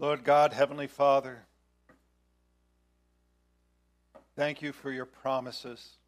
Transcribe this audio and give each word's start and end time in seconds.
Lord 0.00 0.24
God, 0.24 0.54
Heavenly 0.54 0.86
Father, 0.86 1.40
thank 4.34 4.62
you 4.62 4.72
for 4.72 4.90
your 4.90 5.04
promises. 5.04 5.98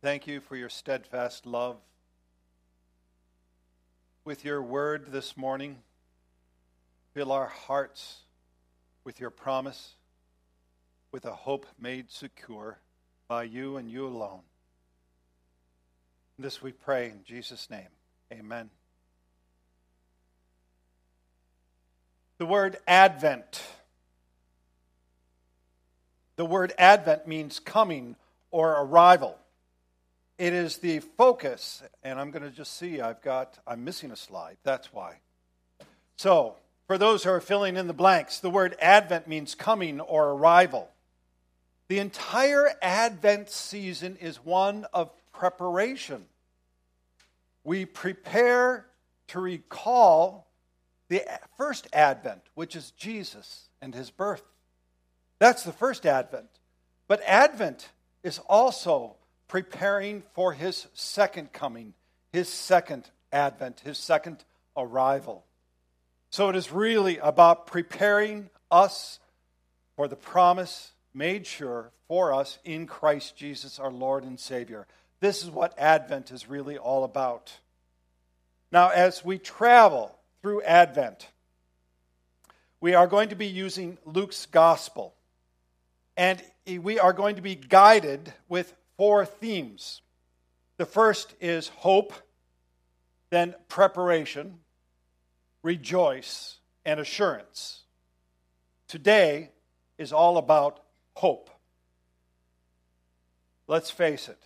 Thank 0.00 0.28
you 0.28 0.38
for 0.40 0.54
your 0.54 0.68
steadfast 0.68 1.46
love. 1.46 1.78
With 4.24 4.44
your 4.44 4.62
word 4.62 5.10
this 5.10 5.36
morning, 5.36 5.78
fill 7.12 7.32
our 7.32 7.48
hearts 7.48 8.18
with 9.02 9.18
your 9.18 9.30
promise, 9.30 9.96
with 11.10 11.24
a 11.24 11.34
hope 11.34 11.66
made 11.76 12.08
secure 12.08 12.78
by 13.26 13.42
you 13.42 13.78
and 13.78 13.90
you 13.90 14.06
alone. 14.06 14.42
This 16.38 16.62
we 16.62 16.70
pray 16.70 17.06
in 17.06 17.24
Jesus' 17.24 17.68
name. 17.68 17.88
Amen. 18.32 18.70
The 22.42 22.46
word 22.46 22.76
Advent. 22.88 23.62
The 26.34 26.44
word 26.44 26.72
Advent 26.76 27.28
means 27.28 27.60
coming 27.60 28.16
or 28.50 28.72
arrival. 28.82 29.38
It 30.38 30.52
is 30.52 30.78
the 30.78 30.98
focus, 30.98 31.84
and 32.02 32.18
I'm 32.18 32.32
going 32.32 32.42
to 32.42 32.50
just 32.50 32.76
see 32.76 33.00
I've 33.00 33.22
got, 33.22 33.60
I'm 33.64 33.84
missing 33.84 34.10
a 34.10 34.16
slide. 34.16 34.56
That's 34.64 34.92
why. 34.92 35.18
So, 36.16 36.56
for 36.88 36.98
those 36.98 37.22
who 37.22 37.30
are 37.30 37.40
filling 37.40 37.76
in 37.76 37.86
the 37.86 37.92
blanks, 37.92 38.40
the 38.40 38.50
word 38.50 38.74
Advent 38.82 39.28
means 39.28 39.54
coming 39.54 40.00
or 40.00 40.30
arrival. 40.30 40.90
The 41.86 42.00
entire 42.00 42.72
Advent 42.82 43.50
season 43.50 44.16
is 44.20 44.44
one 44.44 44.84
of 44.92 45.12
preparation. 45.32 46.24
We 47.62 47.84
prepare 47.84 48.86
to 49.28 49.38
recall 49.38 50.48
the 51.12 51.22
first 51.58 51.86
advent, 51.92 52.40
which 52.54 52.74
is 52.74 52.90
Jesus 52.92 53.68
and 53.82 53.94
his 53.94 54.10
birth. 54.10 54.42
That's 55.38 55.62
the 55.62 55.72
first 55.72 56.06
advent. 56.06 56.48
But 57.06 57.20
Advent 57.26 57.90
is 58.22 58.38
also 58.48 59.16
preparing 59.46 60.22
for 60.32 60.54
his 60.54 60.86
second 60.94 61.52
coming, 61.52 61.92
his 62.32 62.48
second 62.48 63.10
advent, 63.30 63.80
his 63.80 63.98
second 63.98 64.42
arrival. 64.74 65.44
So 66.30 66.48
it 66.48 66.56
is 66.56 66.72
really 66.72 67.18
about 67.18 67.66
preparing 67.66 68.48
us 68.70 69.20
for 69.96 70.08
the 70.08 70.16
promise 70.16 70.92
made 71.12 71.46
sure 71.46 71.90
for 72.08 72.32
us 72.32 72.58
in 72.64 72.86
Christ 72.86 73.36
Jesus, 73.36 73.78
our 73.78 73.92
Lord 73.92 74.24
and 74.24 74.40
Savior. 74.40 74.86
This 75.20 75.42
is 75.42 75.50
what 75.50 75.78
Advent 75.78 76.30
is 76.30 76.48
really 76.48 76.78
all 76.78 77.04
about. 77.04 77.52
Now, 78.70 78.88
as 78.88 79.22
we 79.22 79.36
travel 79.36 80.16
through 80.42 80.62
Advent. 80.62 81.28
We 82.80 82.94
are 82.94 83.06
going 83.06 83.28
to 83.28 83.36
be 83.36 83.46
using 83.46 83.96
Luke's 84.04 84.44
gospel. 84.46 85.14
And 86.16 86.42
we 86.66 86.98
are 86.98 87.12
going 87.12 87.36
to 87.36 87.42
be 87.42 87.54
guided 87.54 88.32
with 88.48 88.74
four 88.96 89.24
themes. 89.24 90.02
The 90.76 90.84
first 90.84 91.34
is 91.40 91.68
hope, 91.68 92.12
then 93.30 93.54
preparation, 93.68 94.58
rejoice, 95.62 96.58
and 96.84 96.98
assurance. 96.98 97.82
Today 98.88 99.50
is 99.96 100.12
all 100.12 100.36
about 100.36 100.80
hope. 101.14 101.50
Let's 103.68 103.90
face 103.90 104.28
it, 104.28 104.42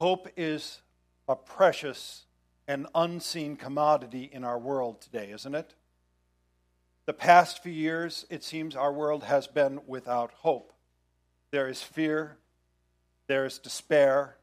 hope 0.00 0.28
is 0.36 0.82
a 1.28 1.36
precious 1.36 2.24
an 2.72 2.86
unseen 2.94 3.56
commodity 3.56 4.28
in 4.32 4.44
our 4.44 4.58
world 4.58 5.00
today, 5.02 5.30
isn't 5.30 5.54
it? 5.54 5.74
The 7.04 7.12
past 7.12 7.62
few 7.62 7.72
years, 7.72 8.24
it 8.30 8.42
seems 8.42 8.74
our 8.74 8.92
world 8.92 9.24
has 9.24 9.46
been 9.46 9.80
without 9.86 10.32
hope. 10.32 10.72
There 11.50 11.68
is 11.68 11.82
fear, 11.82 12.38
there 13.26 13.44
is 13.44 13.58
despair, 13.58 14.36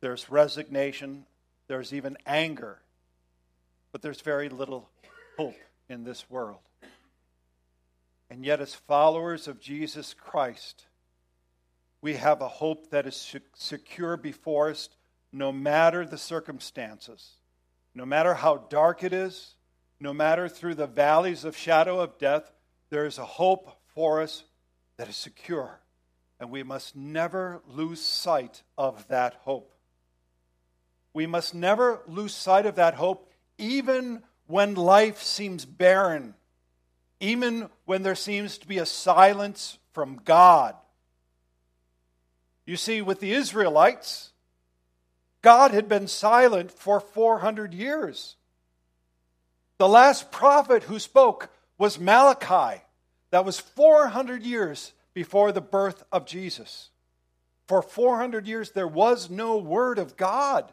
there's 0.00 0.30
resignation, 0.30 1.26
there's 1.66 1.92
even 1.92 2.16
anger, 2.26 2.78
but 3.90 4.02
there's 4.02 4.20
very 4.20 4.48
little 4.48 4.88
hope 5.36 5.56
in 5.88 6.04
this 6.04 6.30
world. 6.30 6.60
And 8.30 8.44
yet, 8.44 8.60
as 8.60 8.74
followers 8.74 9.48
of 9.48 9.60
Jesus 9.60 10.14
Christ, 10.14 10.86
we 12.00 12.14
have 12.14 12.40
a 12.40 12.48
hope 12.48 12.90
that 12.90 13.06
is 13.06 13.36
secure 13.54 14.16
before 14.16 14.70
us 14.70 14.88
no 15.32 15.50
matter 15.50 16.04
the 16.04 16.18
circumstances, 16.18 17.36
no 17.94 18.04
matter 18.04 18.34
how 18.34 18.58
dark 18.68 19.02
it 19.02 19.12
is, 19.12 19.54
no 19.98 20.12
matter 20.12 20.48
through 20.48 20.74
the 20.74 20.86
valleys 20.86 21.44
of 21.44 21.56
shadow 21.56 22.00
of 22.00 22.18
death, 22.18 22.52
there 22.90 23.06
is 23.06 23.18
a 23.18 23.24
hope 23.24 23.80
for 23.94 24.20
us 24.20 24.44
that 24.96 25.08
is 25.08 25.16
secure. 25.16 25.80
And 26.38 26.50
we 26.50 26.62
must 26.62 26.96
never 26.96 27.62
lose 27.66 28.02
sight 28.02 28.62
of 28.76 29.06
that 29.08 29.34
hope. 29.42 29.72
We 31.14 31.26
must 31.26 31.54
never 31.54 32.02
lose 32.06 32.34
sight 32.34 32.66
of 32.66 32.76
that 32.76 32.94
hope, 32.94 33.30
even 33.58 34.22
when 34.46 34.74
life 34.74 35.22
seems 35.22 35.64
barren, 35.64 36.34
even 37.20 37.68
when 37.84 38.02
there 38.02 38.14
seems 38.14 38.58
to 38.58 38.66
be 38.66 38.78
a 38.78 38.86
silence 38.86 39.78
from 39.92 40.20
God. 40.24 40.74
You 42.66 42.76
see, 42.76 43.02
with 43.02 43.20
the 43.20 43.32
Israelites, 43.32 44.31
God 45.42 45.72
had 45.72 45.88
been 45.88 46.06
silent 46.06 46.70
for 46.70 47.00
400 47.00 47.74
years. 47.74 48.36
The 49.78 49.88
last 49.88 50.30
prophet 50.30 50.84
who 50.84 51.00
spoke 51.00 51.50
was 51.76 51.98
Malachi. 51.98 52.80
That 53.30 53.44
was 53.44 53.58
400 53.58 54.42
years 54.42 54.92
before 55.14 55.50
the 55.50 55.60
birth 55.60 56.04
of 56.12 56.26
Jesus. 56.26 56.90
For 57.66 57.82
400 57.82 58.46
years, 58.46 58.70
there 58.70 58.86
was 58.86 59.30
no 59.30 59.56
word 59.56 59.98
of 59.98 60.16
God. 60.16 60.72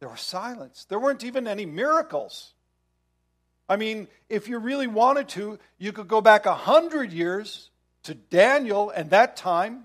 There 0.00 0.08
was 0.08 0.20
silence. 0.20 0.84
There 0.88 0.98
weren't 0.98 1.24
even 1.24 1.46
any 1.46 1.66
miracles. 1.66 2.52
I 3.68 3.76
mean, 3.76 4.08
if 4.28 4.48
you 4.48 4.58
really 4.58 4.86
wanted 4.86 5.28
to, 5.30 5.58
you 5.78 5.92
could 5.92 6.08
go 6.08 6.20
back 6.20 6.46
100 6.46 7.12
years 7.12 7.70
to 8.04 8.14
Daniel 8.14 8.90
and 8.90 9.10
that 9.10 9.36
time 9.36 9.84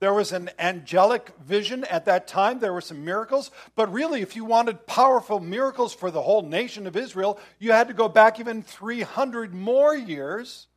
there 0.00 0.14
was 0.14 0.32
an 0.32 0.50
angelic 0.58 1.32
vision 1.44 1.84
at 1.84 2.04
that 2.04 2.28
time. 2.28 2.60
There 2.60 2.72
were 2.72 2.80
some 2.80 3.04
miracles. 3.04 3.50
But 3.74 3.92
really, 3.92 4.22
if 4.22 4.36
you 4.36 4.44
wanted 4.44 4.86
powerful 4.86 5.40
miracles 5.40 5.92
for 5.92 6.10
the 6.10 6.22
whole 6.22 6.42
nation 6.42 6.86
of 6.86 6.96
Israel, 6.96 7.38
you 7.58 7.72
had 7.72 7.88
to 7.88 7.94
go 7.94 8.08
back 8.08 8.38
even 8.38 8.62
300 8.62 9.52
more 9.52 9.96
years 9.96 10.68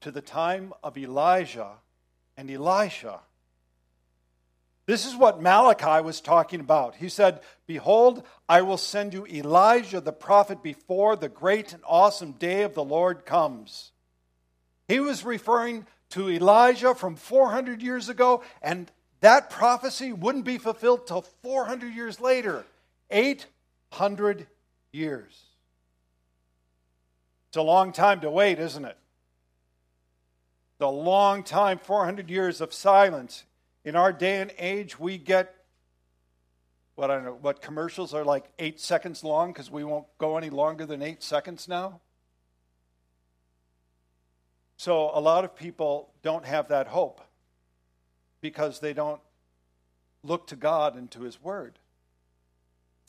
to 0.00 0.10
the 0.10 0.22
time 0.22 0.72
of 0.82 0.96
Elijah 0.96 1.72
and 2.36 2.50
Elisha. 2.50 3.20
This 4.86 5.06
is 5.06 5.14
what 5.14 5.42
Malachi 5.42 6.02
was 6.02 6.22
talking 6.22 6.60
about. 6.60 6.96
He 6.96 7.10
said, 7.10 7.40
Behold, 7.66 8.24
I 8.48 8.62
will 8.62 8.78
send 8.78 9.12
you 9.12 9.26
Elijah 9.26 10.00
the 10.00 10.12
prophet 10.12 10.62
before 10.62 11.14
the 11.14 11.28
great 11.28 11.74
and 11.74 11.82
awesome 11.86 12.32
day 12.32 12.62
of 12.62 12.74
the 12.74 12.82
Lord 12.82 13.26
comes. 13.26 13.92
He 14.88 14.98
was 14.98 15.24
referring 15.24 15.86
to 16.10 16.30
Elijah 16.30 16.94
from 16.94 17.16
400 17.16 17.82
years 17.82 18.08
ago, 18.08 18.42
and 18.62 18.90
that 19.20 19.50
prophecy 19.50 20.12
wouldn't 20.12 20.44
be 20.44 20.58
fulfilled 20.58 21.06
till 21.06 21.22
400 21.22 21.94
years 21.94 22.20
later 22.20 22.64
800 23.10 24.46
years. 24.92 25.44
It's 27.48 27.56
a 27.56 27.62
long 27.62 27.92
time 27.92 28.20
to 28.20 28.30
wait, 28.30 28.58
isn't 28.58 28.84
it? 28.84 28.96
The 30.78 30.88
long 30.88 31.42
time, 31.42 31.78
400 31.78 32.30
years 32.30 32.60
of 32.60 32.72
silence. 32.72 33.44
In 33.84 33.96
our 33.96 34.12
day 34.12 34.40
and 34.40 34.52
age, 34.58 34.98
we 34.98 35.18
get 35.18 35.54
what 37.00 37.10
I 37.10 37.14
don't 37.14 37.24
know, 37.24 37.38
what 37.40 37.62
commercials 37.62 38.12
are 38.12 38.24
like 38.24 38.44
eight 38.58 38.78
seconds 38.78 39.24
long 39.24 39.52
because 39.52 39.70
we 39.70 39.84
won't 39.84 40.06
go 40.18 40.36
any 40.36 40.50
longer 40.50 40.84
than 40.84 41.00
eight 41.00 41.22
seconds 41.22 41.66
now. 41.66 42.00
So 44.80 45.10
a 45.12 45.20
lot 45.20 45.44
of 45.44 45.54
people 45.54 46.08
don't 46.22 46.46
have 46.46 46.68
that 46.68 46.86
hope 46.86 47.20
because 48.40 48.80
they 48.80 48.94
don't 48.94 49.20
look 50.22 50.46
to 50.46 50.56
God 50.56 50.96
and 50.96 51.10
to 51.10 51.20
His 51.20 51.38
Word. 51.42 51.78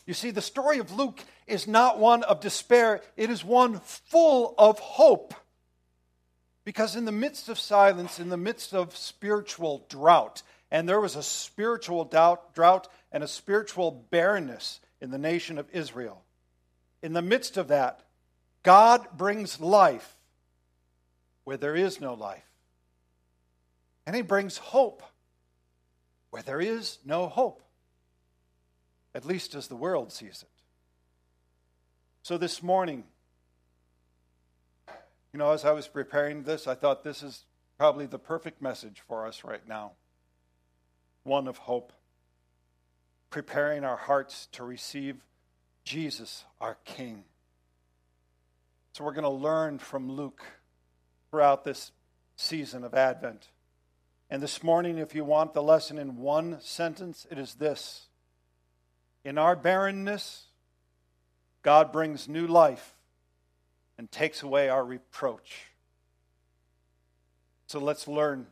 You 0.06 0.14
see, 0.14 0.32
the 0.32 0.42
story 0.42 0.80
of 0.80 0.92
Luke 0.92 1.24
is 1.48 1.68
not 1.68 1.98
one 1.98 2.24
of 2.24 2.42
despair, 2.42 3.00
it 3.16 3.30
is 3.30 3.46
one 3.46 3.80
full 3.80 4.54
of 4.58 4.80
hope. 4.80 5.34
Because 6.66 6.98
in 6.98 7.06
the 7.06 7.12
midst 7.14 7.48
of 7.48 7.58
silence, 7.58 8.20
in 8.20 8.28
the 8.28 8.36
midst 8.36 8.74
of 8.74 8.98
spiritual 8.98 9.86
drought, 9.88 10.44
and 10.72 10.90
there 10.90 11.00
was 11.00 11.16
a 11.16 11.24
spiritual 11.24 12.04
doubt, 12.04 12.54
drought 12.54 12.90
and 13.14 13.24
a 13.24 13.30
spiritual 13.30 13.92
barrenness 14.12 14.82
in 15.00 15.10
the 15.10 15.18
nation 15.18 15.58
of 15.58 15.70
Israel, 15.72 16.22
in 17.02 17.14
the 17.14 17.22
midst 17.22 17.56
of 17.56 17.70
that, 17.70 18.02
God 18.62 19.08
brings 19.16 19.62
life 19.62 20.18
where 21.44 21.58
there 21.58 21.76
is 21.76 22.00
no 22.00 22.14
life. 22.14 22.50
And 24.06 24.16
he 24.16 24.22
brings 24.22 24.58
hope 24.58 25.04
where 26.30 26.42
there 26.42 26.62
is 26.62 27.00
no 27.06 27.28
hope, 27.28 27.62
at 29.14 29.26
least 29.26 29.54
as 29.56 29.68
the 29.68 29.76
world 29.76 30.12
sees 30.12 30.44
it. 30.44 30.50
So 32.24 32.38
this 32.38 32.64
morning, 32.64 33.04
You 35.34 35.38
know, 35.38 35.52
as 35.52 35.64
I 35.64 35.72
was 35.72 35.88
preparing 35.88 36.44
this, 36.44 36.68
I 36.68 36.76
thought 36.76 37.04
this 37.04 37.24
is 37.24 37.46
probably 37.78 38.06
the 38.06 38.20
perfect 38.20 38.62
message 38.62 39.02
for 39.08 39.26
us 39.26 39.44
right 39.44 39.66
now 39.68 39.94
one 41.24 41.48
of 41.48 41.58
hope, 41.58 41.94
preparing 43.30 43.84
our 43.84 43.96
hearts 43.96 44.48
to 44.54 44.64
receive 44.64 45.24
Jesus, 45.84 46.46
our 46.60 46.78
King. 46.84 47.26
So 48.94 49.04
we're 49.04 49.14
going 49.14 49.24
to 49.24 49.30
learn 49.30 49.78
from 49.78 50.12
Luke 50.12 50.44
throughout 51.32 51.64
this 51.64 51.92
season 52.36 52.84
of 52.84 52.94
Advent. 52.94 53.48
And 54.30 54.44
this 54.44 54.62
morning, 54.64 54.98
if 54.98 55.16
you 55.16 55.24
want 55.24 55.54
the 55.54 55.64
lesson 55.64 55.98
in 55.98 56.18
one 56.18 56.60
sentence, 56.60 57.26
it 57.32 57.38
is 57.38 57.56
this 57.56 58.08
In 59.24 59.38
our 59.38 59.56
barrenness, 59.56 60.48
God 61.64 61.92
brings 61.92 62.28
new 62.28 62.48
life 62.48 62.96
and 63.98 64.12
takes 64.12 64.44
away 64.44 64.68
our 64.68 64.84
reproach. 64.84 65.68
So 67.68 67.80
let's 67.80 68.08
learn 68.08 68.48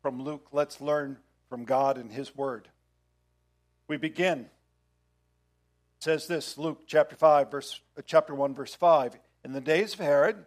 from 0.00 0.22
Luke. 0.22 0.48
Let's 0.52 0.80
learn 0.80 1.18
from 1.50 1.64
God 1.64 1.98
and 1.98 2.10
His 2.10 2.34
Word. 2.34 2.68
We 3.88 3.98
begin. 3.98 4.40
It 4.40 4.48
says 6.00 6.26
this, 6.26 6.56
Luke 6.56 6.84
chapter 6.86 7.14
5, 7.14 7.50
verse, 7.50 7.80
uh, 7.98 8.02
chapter 8.06 8.34
1, 8.34 8.54
verse 8.54 8.74
5. 8.74 9.18
In 9.44 9.52
the 9.52 9.60
days 9.60 9.92
of 9.94 10.00
Herod, 10.00 10.46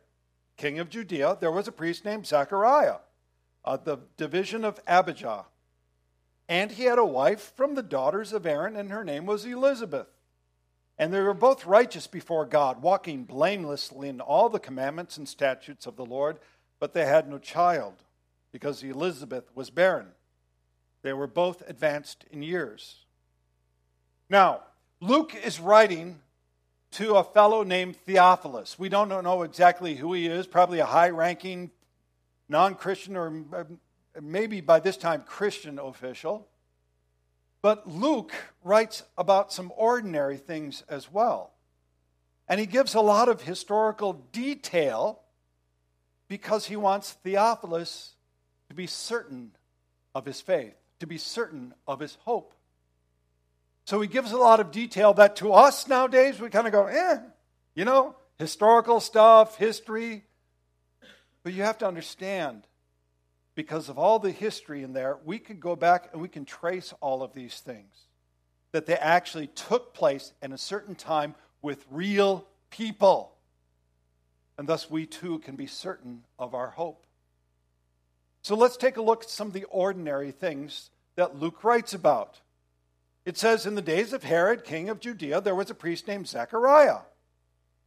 king 0.58 0.80
of 0.80 0.90
Judea, 0.90 1.38
there 1.40 1.52
was 1.52 1.68
a 1.68 1.72
priest 1.72 2.06
named 2.06 2.28
Zechariah, 2.28 2.98
of 3.64 3.84
the 3.84 3.98
division 4.18 4.64
of 4.64 4.80
Abijah. 4.88 5.46
And 6.48 6.72
he 6.72 6.84
had 6.84 7.00
a 7.00 7.06
wife 7.06 7.54
from 7.56 7.76
the 7.76 7.84
daughters 7.84 8.32
of 8.32 8.46
Aaron, 8.46 8.76
and 8.76 8.92
her 8.92 9.04
name 9.04 9.26
was 9.26 9.46
Elizabeth. 9.46 10.08
And 10.98 11.14
they 11.14 11.22
were 11.22 11.34
both 11.34 11.66
righteous 11.66 12.08
before 12.08 12.46
God, 12.46 12.82
walking 12.82 13.24
blamelessly 13.24 14.08
in 14.08 14.22
all 14.22 14.50
the 14.50 14.60
commandments 14.60 15.18
and 15.18 15.28
statutes 15.28 15.86
of 15.86 15.96
the 15.96 16.06
Lord, 16.06 16.40
but 16.80 16.94
they 16.94 17.06
had 17.06 17.28
no 17.28 17.38
child, 17.38 17.96
because 18.52 18.84
Elizabeth 18.84 19.50
was 19.56 19.70
barren. 19.70 20.10
They 21.02 21.14
were 21.14 21.28
both 21.28 21.68
advanced 21.68 22.26
in 22.32 22.42
years. 22.42 23.06
Now, 24.30 24.62
Luke 25.02 25.36
is 25.36 25.60
writing 25.60 26.22
to 26.96 27.16
a 27.16 27.24
fellow 27.26 27.64
named 27.64 27.98
Theophilus. 27.98 28.80
We 28.80 28.88
don't 28.88 29.10
know 29.10 29.44
exactly 29.44 29.96
who 29.96 30.14
he 30.14 30.28
is, 30.28 30.48
probably 30.48 30.80
a 30.80 30.86
high 30.86 31.10
ranking 31.10 31.72
non 32.48 32.76
Christian 32.76 33.18
or 33.18 33.44
uh, 33.54 33.64
maybe 34.22 34.62
by 34.62 34.80
this 34.80 34.96
time 34.96 35.24
Christian 35.26 35.78
official. 35.78 36.48
But 37.62 37.90
Luke 37.90 38.32
writes 38.64 39.04
about 39.18 39.52
some 39.52 39.74
ordinary 39.76 40.38
things 40.38 40.84
as 40.88 41.12
well. 41.12 41.52
And 42.48 42.62
he 42.62 42.66
gives 42.66 42.94
a 42.94 43.02
lot 43.02 43.28
of 43.28 43.42
historical 43.42 44.14
detail 44.32 45.20
because 46.30 46.68
he 46.68 46.78
wants 46.78 47.12
Theophilus 47.12 48.14
to 48.70 48.76
be 48.76 48.88
certain 48.88 49.52
of 50.14 50.26
his 50.26 50.40
faith, 50.40 50.76
to 51.02 51.08
be 51.08 51.18
certain 51.18 51.74
of 51.88 52.00
his 52.00 52.18
hope. 52.22 52.54
So 53.86 54.02
he 54.02 54.08
gives 54.08 54.32
a 54.32 54.38
lot 54.38 54.60
of 54.60 54.72
detail 54.72 55.14
that 55.14 55.38
to 55.38 55.54
us 55.54 55.88
nowadays, 55.88 56.40
we 56.40 56.50
kind 56.50 56.66
of 56.66 56.74
go, 56.74 56.88
eh, 56.88 57.20
you 57.76 57.86
know, 57.86 58.16
historical 58.40 59.00
stuff, 59.00 59.58
history. 59.58 60.24
But 61.44 61.54
you 61.54 61.62
have 61.62 61.78
to 61.80 61.88
understand 61.88 62.64
because 63.54 63.88
of 63.88 64.00
all 64.00 64.18
the 64.18 64.32
history 64.32 64.82
in 64.82 64.94
there, 64.94 65.18
we 65.24 65.38
can 65.38 65.60
go 65.60 65.76
back 65.76 66.10
and 66.12 66.22
we 66.22 66.28
can 66.28 66.46
trace 66.46 66.94
all 67.00 67.22
of 67.22 67.34
these 67.34 67.60
things. 67.60 67.94
That 68.72 68.88
they 68.88 68.96
actually 68.96 69.48
took 69.48 69.94
place 69.94 70.34
in 70.42 70.52
a 70.52 70.58
certain 70.58 70.96
time 70.96 71.36
with 71.62 71.86
real 71.92 72.46
people. 72.72 73.34
And 74.58 74.68
thus 74.68 74.90
we 74.90 75.06
too 75.06 75.40
can 75.40 75.56
be 75.56 75.68
certain 75.68 76.24
of 76.40 76.56
our 76.56 76.72
hope. 76.72 77.06
So 78.42 78.56
let's 78.56 78.78
take 78.78 78.98
a 78.98 79.02
look 79.02 79.24
at 79.24 79.30
some 79.30 79.48
of 79.48 79.54
the 79.54 79.64
ordinary 79.66 80.32
things 80.32 80.90
that 81.16 81.40
Luke 81.40 81.64
writes 81.64 81.94
about. 81.94 82.42
It 83.26 83.38
says, 83.38 83.66
In 83.66 83.76
the 83.76 83.82
days 83.82 84.14
of 84.14 84.24
Herod, 84.24 84.64
king 84.64 84.90
of 84.90 85.00
Judea, 85.00 85.42
there 85.42 85.56
was 85.56 85.70
a 85.70 85.76
priest 85.76 86.08
named 86.08 86.28
Zechariah. 86.28 87.00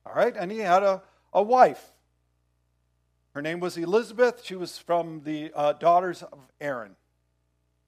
All 0.04 0.14
right, 0.14 0.36
and 0.36 0.50
he 0.50 0.58
had 0.58 0.82
a, 0.82 1.02
a 1.32 1.42
wife 1.42 1.92
her 3.38 3.42
name 3.42 3.60
was 3.60 3.76
Elizabeth. 3.76 4.44
She 4.44 4.56
was 4.56 4.78
from 4.78 5.22
the 5.22 5.52
uh, 5.54 5.74
daughters 5.74 6.24
of 6.24 6.40
Aaron. 6.60 6.96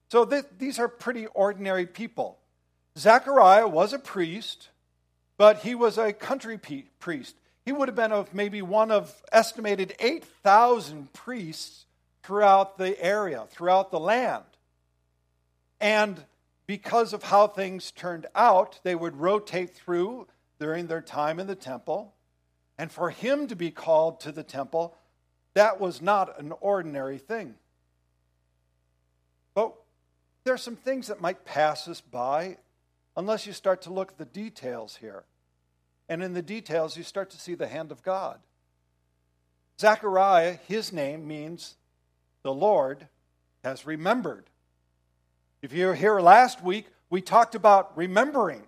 So 0.08 0.24
th- 0.24 0.44
these 0.58 0.78
are 0.78 0.86
pretty 0.86 1.26
ordinary 1.26 1.86
people. 1.86 2.38
Zechariah 2.96 3.66
was 3.66 3.92
a 3.92 3.98
priest, 3.98 4.68
but 5.36 5.58
he 5.58 5.74
was 5.74 5.98
a 5.98 6.12
country 6.12 6.56
pe- 6.56 6.84
priest. 7.00 7.34
He 7.64 7.72
would 7.72 7.88
have 7.88 7.96
been 7.96 8.12
of 8.12 8.32
maybe 8.32 8.62
one 8.62 8.92
of 8.92 9.22
estimated 9.32 9.96
8,000 9.98 11.12
priests 11.12 11.86
throughout 12.22 12.78
the 12.78 13.02
area, 13.02 13.48
throughout 13.50 13.90
the 13.90 13.98
land. 13.98 14.44
And 15.80 16.22
because 16.70 17.12
of 17.12 17.24
how 17.24 17.48
things 17.48 17.90
turned 17.90 18.28
out, 18.32 18.78
they 18.84 18.94
would 18.94 19.16
rotate 19.16 19.74
through 19.74 20.28
during 20.60 20.86
their 20.86 21.00
time 21.00 21.40
in 21.40 21.48
the 21.48 21.56
temple. 21.56 22.14
And 22.78 22.92
for 22.92 23.10
him 23.10 23.48
to 23.48 23.56
be 23.56 23.72
called 23.72 24.20
to 24.20 24.30
the 24.30 24.44
temple 24.44 24.94
that 25.54 25.80
was 25.80 26.00
not 26.00 26.38
an 26.38 26.52
ordinary 26.60 27.18
thing. 27.18 27.56
But 29.52 29.74
there 30.44 30.54
are 30.54 30.58
some 30.58 30.76
things 30.76 31.08
that 31.08 31.20
might 31.20 31.44
pass 31.44 31.88
us 31.88 32.00
by 32.00 32.58
unless 33.16 33.48
you 33.48 33.52
start 33.52 33.82
to 33.82 33.92
look 33.92 34.12
at 34.12 34.18
the 34.18 34.24
details 34.24 34.94
here. 35.00 35.24
And 36.08 36.22
in 36.22 36.34
the 36.34 36.40
details, 36.40 36.96
you 36.96 37.02
start 37.02 37.30
to 37.30 37.40
see 37.40 37.56
the 37.56 37.66
hand 37.66 37.90
of 37.90 38.04
God. 38.04 38.38
Zechariah, 39.80 40.58
his 40.68 40.92
name 40.92 41.26
means 41.26 41.74
the 42.44 42.54
Lord 42.54 43.08
has 43.64 43.86
remembered. 43.86 44.49
If 45.62 45.72
you 45.72 45.86
were 45.86 45.94
here 45.94 46.20
last 46.20 46.62
week, 46.62 46.86
we 47.10 47.20
talked 47.20 47.54
about 47.54 47.96
remembering 47.96 48.62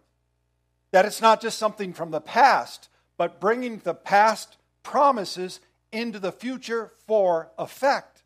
that 0.90 1.06
it's 1.06 1.22
not 1.22 1.40
just 1.40 1.58
something 1.58 1.94
from 1.94 2.10
the 2.10 2.20
past, 2.20 2.88
but 3.16 3.40
bringing 3.40 3.78
the 3.78 3.94
past 3.94 4.58
promises 4.82 5.60
into 5.90 6.18
the 6.18 6.32
future 6.32 6.92
for 7.06 7.50
effect. 7.58 8.22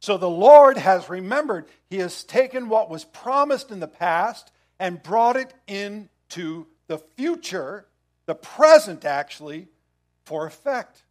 So 0.00 0.18
the 0.18 0.28
Lord 0.28 0.76
has 0.76 1.08
remembered, 1.08 1.66
He 1.88 1.98
has 1.98 2.24
taken 2.24 2.68
what 2.68 2.90
was 2.90 3.04
promised 3.04 3.70
in 3.70 3.80
the 3.80 3.88
past 3.88 4.52
and 4.78 5.02
brought 5.02 5.36
it 5.36 5.54
into 5.66 6.66
the 6.88 6.98
future, 6.98 7.86
the 8.26 8.34
present 8.34 9.06
actually, 9.06 9.68
for 10.24 10.46
effect. 10.46 11.04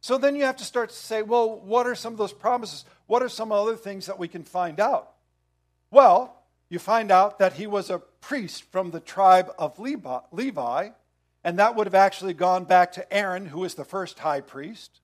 So 0.00 0.18
then 0.18 0.34
you 0.34 0.44
have 0.44 0.56
to 0.56 0.64
start 0.64 0.90
to 0.90 0.96
say, 0.96 1.22
well, 1.22 1.60
what 1.60 1.86
are 1.86 1.94
some 1.94 2.12
of 2.12 2.18
those 2.18 2.32
promises? 2.32 2.84
What 3.06 3.22
are 3.22 3.28
some 3.28 3.52
other 3.52 3.76
things 3.76 4.06
that 4.06 4.18
we 4.18 4.28
can 4.28 4.44
find 4.44 4.80
out? 4.80 5.12
Well, 5.90 6.42
you 6.68 6.78
find 6.78 7.10
out 7.10 7.38
that 7.38 7.54
he 7.54 7.66
was 7.66 7.90
a 7.90 7.98
priest 7.98 8.64
from 8.64 8.90
the 8.90 9.00
tribe 9.00 9.52
of 9.58 9.78
Levi, 9.78 10.88
and 11.44 11.58
that 11.58 11.76
would 11.76 11.86
have 11.86 11.94
actually 11.94 12.34
gone 12.34 12.64
back 12.64 12.92
to 12.92 13.12
Aaron, 13.12 13.46
who 13.46 13.60
was 13.60 13.74
the 13.74 13.84
first 13.84 14.18
high 14.18 14.40
priest. 14.40 15.00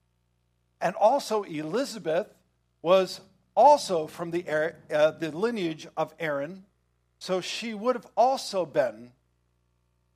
And 0.80 0.97
also, 0.97 1.42
Elizabeth 1.42 2.35
was 2.83 3.21
also 3.54 4.07
from 4.07 4.30
the, 4.30 4.75
uh, 4.90 5.11
the 5.11 5.30
lineage 5.30 5.87
of 5.97 6.14
Aaron. 6.19 6.64
So 7.19 7.42
she 7.42 7.75
would 7.75 7.95
have 7.95 8.07
also 8.16 8.64
been 8.64 9.12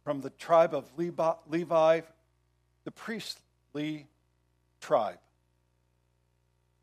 from 0.02 0.22
the 0.22 0.30
tribe 0.30 0.74
of 0.74 0.90
Levi, 0.96 2.00
the 2.84 2.90
priestly 2.90 4.06
tribe. 4.80 5.18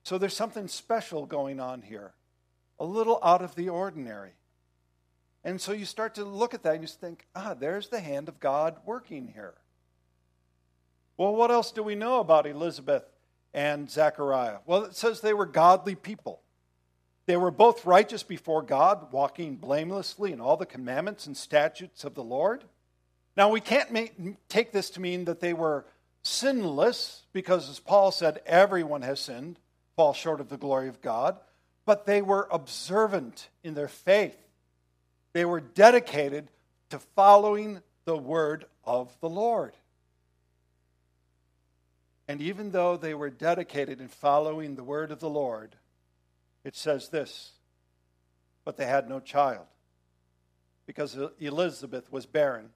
So 0.04 0.18
there's 0.18 0.36
something 0.36 0.68
special 0.68 1.26
going 1.26 1.60
on 1.60 1.82
here, 1.82 2.14
a 2.80 2.86
little 2.86 3.20
out 3.24 3.42
of 3.42 3.56
the 3.56 3.70
ordinary. 3.70 4.32
And 5.44 5.60
so 5.60 5.72
you 5.72 5.86
start 5.86 6.16
to 6.16 6.26
look 6.26 6.54
at 6.54 6.64
that 6.64 6.74
and 6.76 6.84
you 6.84 6.88
think, 6.88 7.26
ah, 7.36 7.54
there's 7.54 7.90
the 7.90 8.00
hand 8.00 8.28
of 8.28 8.40
God 8.40 8.78
working 8.86 9.28
here. 9.34 9.56
Well, 11.18 11.36
what 11.36 11.52
else 11.52 11.72
do 11.72 11.84
we 11.84 11.96
know 11.96 12.20
about 12.20 12.48
Elizabeth 12.48 13.04
and 13.54 13.90
Zechariah? 13.90 14.58
Well, 14.66 14.84
it 14.86 14.96
says 14.96 15.22
they 15.22 15.34
were 15.34 15.46
godly 15.46 15.96
people. 15.96 16.42
They 17.28 17.38
were 17.38 17.52
both 17.52 17.86
righteous 17.86 18.24
before 18.24 18.64
God, 18.64 19.12
walking 19.12 19.56
blamelessly 19.56 20.34
in 20.34 20.42
all 20.42 20.58
the 20.58 20.66
commandments 20.66 21.28
and 21.28 21.38
statutes 21.38 22.04
of 22.04 22.16
the 22.16 22.24
Lord. 22.24 22.64
Now, 23.38 23.50
we 23.50 23.62
can't 23.62 23.92
make, 23.92 24.16
take 24.50 24.72
this 24.72 24.90
to 24.92 25.02
mean 25.02 25.26
that 25.26 25.40
they 25.40 25.54
were 25.54 25.86
sinless, 26.24 27.24
because 27.34 27.70
as 27.70 27.80
Paul 27.80 28.12
said, 28.12 28.42
everyone 28.46 29.04
has 29.04 29.20
sinned, 29.20 29.60
fall 30.02 30.14
short 30.14 30.42
of 30.42 30.50
the 30.50 30.58
glory 30.58 30.88
of 30.88 31.00
God, 31.00 31.38
but 31.86 32.08
they 32.08 32.24
were 32.24 32.48
observant 32.50 33.50
in 33.64 33.76
their 33.76 33.88
faith. 33.88 34.36
They 35.34 35.46
were 35.46 35.60
dedicated 35.60 36.48
to 36.90 36.98
following 36.98 37.82
the 38.06 38.18
word 38.18 38.66
of 38.84 39.16
the 39.20 39.30
Lord. 39.30 39.76
And 42.28 42.42
even 42.42 42.72
though 42.72 42.98
they 42.98 43.14
were 43.14 43.30
dedicated 43.30 44.02
in 44.02 44.08
following 44.08 44.74
the 44.74 44.84
word 44.84 45.12
of 45.12 45.20
the 45.20 45.30
Lord, 45.30 45.76
it 46.64 46.76
says 46.76 47.10
this 47.10 47.52
but 48.66 48.78
they 48.78 48.88
had 48.88 49.08
no 49.08 49.20
child 49.20 49.68
because 50.88 51.16
Elizabeth 51.40 52.12
was 52.12 52.26
barren 52.26 52.70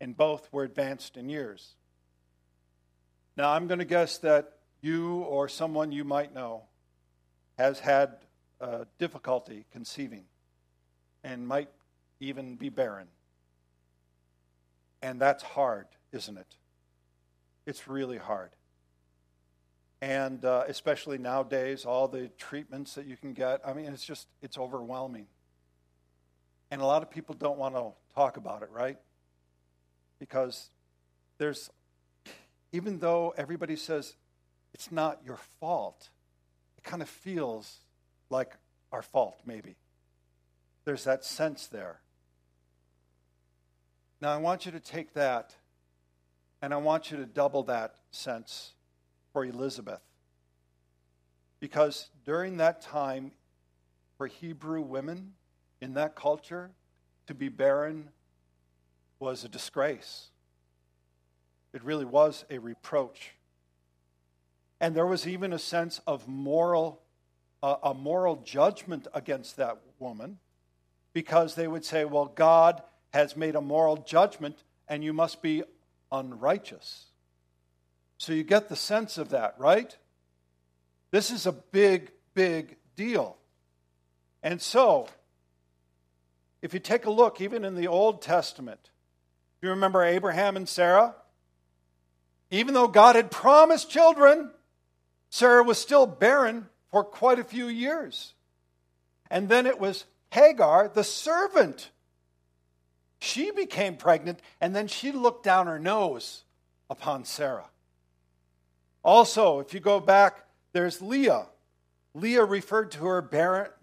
and 0.00 0.16
both 0.16 0.50
were 0.50 0.64
advanced 0.64 1.18
in 1.18 1.28
years. 1.28 1.74
Now, 3.36 3.52
I'm 3.52 3.66
going 3.66 3.80
to 3.80 3.84
guess 3.84 4.16
that 4.18 4.54
you 4.82 5.20
or 5.20 5.48
someone 5.48 5.92
you 5.92 6.04
might 6.04 6.34
know 6.34 6.64
has 7.56 7.78
had 7.78 8.16
uh, 8.60 8.84
difficulty 8.98 9.64
conceiving 9.72 10.24
and 11.24 11.46
might 11.46 11.70
even 12.20 12.56
be 12.56 12.68
barren. 12.68 13.06
And 15.00 15.20
that's 15.20 15.42
hard, 15.42 15.86
isn't 16.12 16.36
it? 16.36 16.56
It's 17.66 17.88
really 17.88 18.18
hard. 18.18 18.50
And 20.00 20.44
uh, 20.44 20.64
especially 20.66 21.18
nowadays, 21.18 21.84
all 21.84 22.08
the 22.08 22.28
treatments 22.36 22.94
that 22.96 23.06
you 23.06 23.16
can 23.16 23.32
get, 23.32 23.60
I 23.64 23.72
mean, 23.72 23.86
it's 23.86 24.04
just, 24.04 24.26
it's 24.42 24.58
overwhelming. 24.58 25.26
And 26.72 26.80
a 26.80 26.84
lot 26.84 27.02
of 27.02 27.10
people 27.10 27.36
don't 27.36 27.58
want 27.58 27.76
to 27.76 27.92
talk 28.14 28.36
about 28.36 28.62
it, 28.62 28.70
right? 28.72 28.98
Because 30.18 30.70
there's, 31.38 31.70
even 32.72 32.98
though 32.98 33.32
everybody 33.36 33.76
says 33.76 34.16
it's 34.74 34.90
not 34.90 35.20
your 35.24 35.38
fault, 35.60 36.08
it 36.78 36.84
kind 36.84 37.02
of 37.02 37.08
feels 37.08 37.78
like 38.30 38.56
our 38.90 39.02
fault, 39.02 39.40
maybe. 39.46 39.76
There's 40.84 41.04
that 41.04 41.24
sense 41.24 41.66
there. 41.66 42.00
Now, 44.20 44.30
I 44.32 44.36
want 44.36 44.66
you 44.66 44.72
to 44.72 44.80
take 44.80 45.14
that 45.14 45.54
and 46.60 46.72
I 46.72 46.76
want 46.76 47.10
you 47.10 47.16
to 47.16 47.26
double 47.26 47.64
that 47.64 47.96
sense 48.12 48.72
for 49.32 49.44
Elizabeth. 49.44 50.00
Because 51.58 52.08
during 52.24 52.56
that 52.58 52.80
time, 52.80 53.32
for 54.16 54.28
Hebrew 54.28 54.80
women 54.80 55.32
in 55.80 55.94
that 55.94 56.14
culture, 56.14 56.70
to 57.26 57.34
be 57.34 57.48
barren 57.48 58.10
was 59.18 59.44
a 59.44 59.48
disgrace. 59.48 60.28
It 61.72 61.82
really 61.82 62.04
was 62.04 62.44
a 62.50 62.58
reproach. 62.58 63.32
And 64.82 64.96
there 64.96 65.06
was 65.06 65.28
even 65.28 65.52
a 65.52 65.60
sense 65.60 66.00
of 66.08 66.26
moral, 66.26 67.00
uh, 67.62 67.76
a 67.84 67.94
moral 67.94 68.42
judgment 68.44 69.06
against 69.14 69.56
that 69.56 69.78
woman 70.00 70.38
because 71.12 71.54
they 71.54 71.68
would 71.68 71.84
say, 71.84 72.04
well, 72.04 72.26
God 72.26 72.82
has 73.12 73.36
made 73.36 73.54
a 73.54 73.60
moral 73.60 73.98
judgment 73.98 74.64
and 74.88 75.04
you 75.04 75.12
must 75.12 75.40
be 75.40 75.62
unrighteous. 76.10 77.04
So 78.18 78.32
you 78.32 78.42
get 78.42 78.68
the 78.68 78.74
sense 78.74 79.18
of 79.18 79.28
that, 79.28 79.54
right? 79.56 79.96
This 81.12 81.30
is 81.30 81.46
a 81.46 81.52
big, 81.52 82.10
big 82.34 82.76
deal. 82.96 83.36
And 84.42 84.60
so, 84.60 85.06
if 86.60 86.74
you 86.74 86.80
take 86.80 87.06
a 87.06 87.10
look, 87.10 87.40
even 87.40 87.64
in 87.64 87.76
the 87.76 87.86
Old 87.86 88.20
Testament, 88.20 88.90
do 89.60 89.68
you 89.68 89.70
remember 89.70 90.02
Abraham 90.02 90.56
and 90.56 90.68
Sarah? 90.68 91.14
Even 92.50 92.74
though 92.74 92.88
God 92.88 93.14
had 93.14 93.30
promised 93.30 93.88
children, 93.88 94.50
Sarah 95.32 95.62
was 95.62 95.78
still 95.78 96.04
barren 96.04 96.68
for 96.90 97.02
quite 97.02 97.38
a 97.38 97.44
few 97.44 97.66
years. 97.66 98.34
And 99.30 99.48
then 99.48 99.66
it 99.66 99.80
was 99.80 100.04
Hagar, 100.30 100.88
the 100.88 101.02
servant. 101.02 101.90
She 103.18 103.50
became 103.50 103.96
pregnant, 103.96 104.40
and 104.60 104.76
then 104.76 104.88
she 104.88 105.10
looked 105.10 105.42
down 105.42 105.68
her 105.68 105.78
nose 105.78 106.44
upon 106.90 107.24
Sarah. 107.24 107.70
Also, 109.02 109.58
if 109.60 109.72
you 109.72 109.80
go 109.80 110.00
back, 110.00 110.44
there's 110.74 111.00
Leah. 111.00 111.46
Leah 112.12 112.44
referred 112.44 112.90
to 112.90 113.06
her 113.06 113.22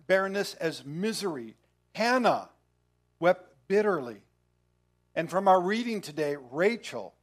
barrenness 0.08 0.54
as 0.54 0.86
misery. 0.86 1.56
Hannah 1.96 2.50
wept 3.20 3.56
bitterly. 3.68 4.22
And 5.16 5.32
from 5.32 5.48
our 5.48 5.60
reading 5.60 6.02
today, 6.02 6.36
Rachel 6.52 7.16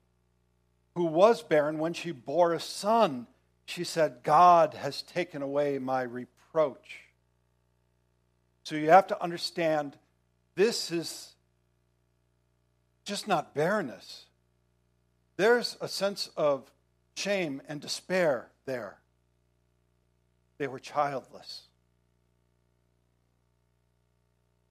who 0.97 1.05
was 1.05 1.43
barren, 1.43 1.79
when 1.79 1.93
she 1.93 2.11
bore 2.11 2.55
a 2.55 2.61
son, 2.61 3.27
she 3.67 3.85
said, 3.85 4.23
God 4.23 4.75
has 4.75 5.03
taken 5.03 5.43
away 5.43 5.79
my 5.79 6.03
reproach. 6.03 7.01
So 8.63 8.77
you 8.77 8.91
have 8.91 9.09
to 9.09 9.23
understand 9.23 9.97
this 10.55 10.91
is 10.91 11.35
just 13.05 13.29
not 13.29 13.55
barrenness. 13.55 14.25
There's 15.37 15.77
a 15.81 15.89
sense 15.89 16.31
of 16.37 16.71
shame 17.17 17.61
and 17.69 17.81
despair 17.81 18.49
there. 18.65 18.99
They 20.59 20.67
were 20.67 20.79
childless. 20.79 21.63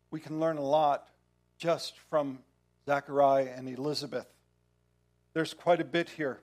We 0.10 0.20
can 0.20 0.40
learn 0.40 0.58
a 0.58 0.66
lot 0.66 1.10
just 1.58 2.00
from 2.10 2.40
Zechariah 2.86 3.50
and 3.56 3.68
Elizabeth. 3.70 4.28
There's 5.34 5.54
quite 5.54 5.82
a 5.82 5.86
bit 5.86 6.10
here. 6.10 6.40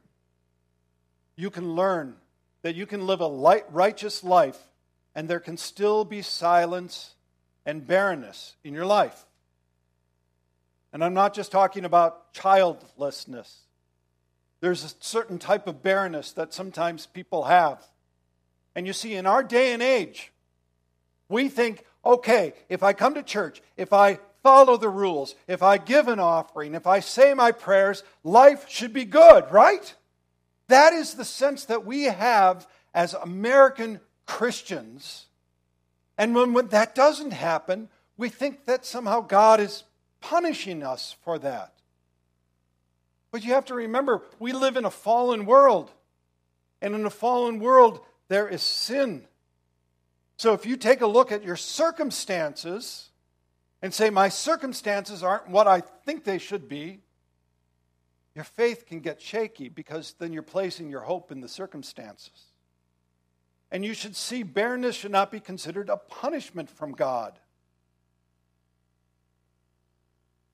You 1.37 1.51
can 1.51 1.75
learn 1.75 2.17
that 2.63 2.75
you 2.75 2.87
can 2.87 3.07
live 3.07 3.21
a 3.21 3.27
light, 3.27 3.65
righteous 3.71 4.25
life 4.25 4.59
and 5.15 5.29
there 5.29 5.41
can 5.41 5.57
still 5.57 6.05
be 6.05 6.23
silence 6.23 7.15
and 7.67 7.87
barrenness 7.87 8.57
in 8.65 8.75
your 8.75 8.87
life. 8.87 9.27
And 10.93 11.03
I'm 11.05 11.15
not 11.15 11.35
just 11.35 11.53
talking 11.53 11.85
about 11.85 12.33
childlessness. 12.33 13.61
There's 14.61 14.85
a 14.85 14.95
certain 15.01 15.39
type 15.39 15.67
of 15.67 15.83
barrenness 15.83 16.33
that 16.33 16.55
sometimes 16.55 17.07
people 17.07 17.45
have. 17.45 17.85
And 18.75 18.87
you 18.87 18.93
see, 18.93 19.15
in 19.15 19.27
our 19.27 19.43
day 19.43 19.73
and 19.73 19.83
age, 19.83 20.33
we 21.29 21.49
think, 21.49 21.85
okay, 22.05 22.55
if 22.69 22.83
I 22.83 22.93
come 22.93 23.15
to 23.15 23.23
church, 23.23 23.63
if 23.77 23.93
I 23.93 24.19
follow 24.43 24.77
the 24.77 24.89
rules, 24.89 25.35
if 25.47 25.63
I 25.63 25.79
give 25.79 26.09
an 26.09 26.21
offering, 26.21 26.75
if 26.75 26.87
I 26.87 27.01
say 27.01 27.35
my 27.35 27.53
prayers, 27.53 28.03
life 28.23 28.69
should 28.69 28.93
be 28.93 29.05
good, 29.05 29.51
right? 29.51 29.95
That 30.73 30.95
is 30.95 31.13
the 31.13 31.25
sense 31.25 31.67
that 31.67 31.85
we 31.85 32.05
have 32.05 32.67
as 32.95 33.13
American 33.13 34.01
Christians. 34.25 35.27
And 36.17 36.35
when, 36.35 36.55
when 36.55 36.69
that 36.69 36.95
doesn't 36.95 37.33
happen, 37.33 37.91
we 38.17 38.31
think 38.31 38.65
that 38.65 38.87
somehow 38.87 39.21
God 39.21 39.61
is 39.61 39.85
punishing 40.23 40.83
us 40.83 41.15
for 41.25 41.39
that. 41.41 41.75
But 43.33 43.45
you 43.45 43.53
have 43.53 43.67
to 43.67 43.75
remember, 43.75 44.23
we 44.39 44.53
live 44.53 44.79
in 44.79 44.87
a 44.87 44.91
fallen 44.91 45.45
world. 45.45 45.91
And 46.81 46.95
in 46.95 47.05
a 47.05 47.11
fallen 47.11 47.59
world, 47.59 48.01
there 48.29 48.49
is 48.49 48.63
sin. 48.63 49.25
So 50.39 50.55
if 50.55 50.65
you 50.65 50.79
take 50.79 51.03
a 51.03 51.07
look 51.07 51.33
at 51.33 51.45
your 51.45 51.57
circumstances, 51.57 53.11
and 53.83 53.93
say, 53.93 54.09
My 54.09 54.31
circumstances 54.31 55.23
aren't 55.23 55.49
what 55.49 55.67
I 55.67 55.81
think 55.81 56.25
they 56.25 56.39
should 56.39 56.67
be, 56.67 57.01
your 58.35 58.45
faith 58.45 58.87
can 58.87 59.01
get 59.01 59.21
shaky 59.21 59.69
because 59.69 60.15
then 60.19 60.33
you're 60.33 60.43
placing 60.43 60.89
your 60.89 61.03
hope 61.03 61.31
in 61.31 61.41
the 61.41 61.49
circumstances. 61.49 62.47
And 63.71 63.85
you 63.85 63.95
should 63.95 64.17
see 64.17 64.43
barrenness 64.43 64.97
should 64.97 65.11
not 65.11 65.31
be 65.31 65.41
considered 65.41 65.89
a 65.89 65.97
punishment 65.97 66.71
from 66.71 66.93
God. 66.93 67.39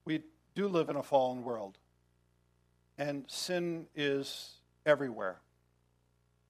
We 0.05 0.23
do 0.55 0.69
live 0.69 0.89
in 0.89 0.97
a 0.97 1.03
fallen 1.03 1.43
world, 1.43 1.79
and 2.97 3.25
sin 3.29 3.87
is 3.95 4.53
everywhere. 4.87 5.41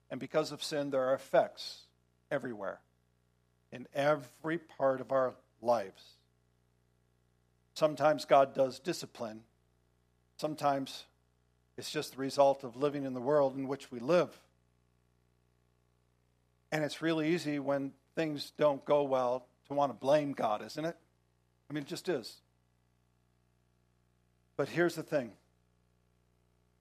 And 0.09 0.19
because 0.19 0.51
of 0.51 0.63
sin, 0.63 0.89
there 0.89 1.03
are 1.09 1.13
effects 1.13 1.85
everywhere, 2.31 2.79
in 3.71 3.87
every 3.93 4.57
part 4.57 5.01
of 5.01 5.11
our 5.11 5.33
lives. 5.61 6.03
Sometimes 7.73 8.25
God 8.25 8.53
does 8.53 8.79
discipline. 8.79 9.41
Sometimes 10.37 11.05
it's 11.79 11.89
just 11.89 12.11
the 12.11 12.17
result 12.17 12.65
of 12.65 12.75
living 12.75 13.05
in 13.05 13.13
the 13.13 13.21
world 13.21 13.55
in 13.55 13.65
which 13.65 13.89
we 13.89 14.01
live. 14.01 14.37
And 16.73 16.83
it's 16.83 17.01
really 17.01 17.29
easy 17.33 17.57
when 17.57 17.93
things 18.15 18.51
don't 18.57 18.83
go 18.83 19.03
well 19.03 19.45
to 19.67 19.73
want 19.73 19.89
to 19.89 19.97
blame 19.97 20.33
God, 20.33 20.61
isn't 20.61 20.83
it? 20.83 20.97
I 21.69 21.73
mean, 21.73 21.83
it 21.83 21.87
just 21.87 22.09
is. 22.09 22.41
But 24.57 24.67
here's 24.67 24.95
the 24.95 25.03
thing 25.03 25.31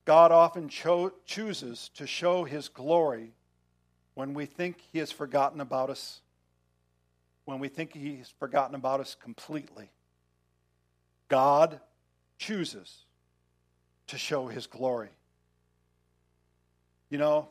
God 0.04 0.32
often 0.32 0.68
cho- 0.68 1.12
chooses 1.24 1.90
to 1.94 2.04
show 2.04 2.42
his 2.42 2.68
glory 2.68 3.30
when 4.14 4.34
we 4.34 4.46
think 4.46 4.78
he 4.92 4.98
has 4.98 5.12
forgotten 5.12 5.60
about 5.60 5.90
us, 5.90 6.22
when 7.44 7.60
we 7.60 7.68
think 7.68 7.94
he's 7.94 8.34
forgotten 8.40 8.74
about 8.74 8.98
us 8.98 9.14
completely. 9.14 9.90
God 11.28 11.78
chooses 12.36 13.04
to 14.08 14.18
show 14.18 14.48
his 14.48 14.66
glory. 14.66 15.10
You 17.10 17.18
know, 17.18 17.48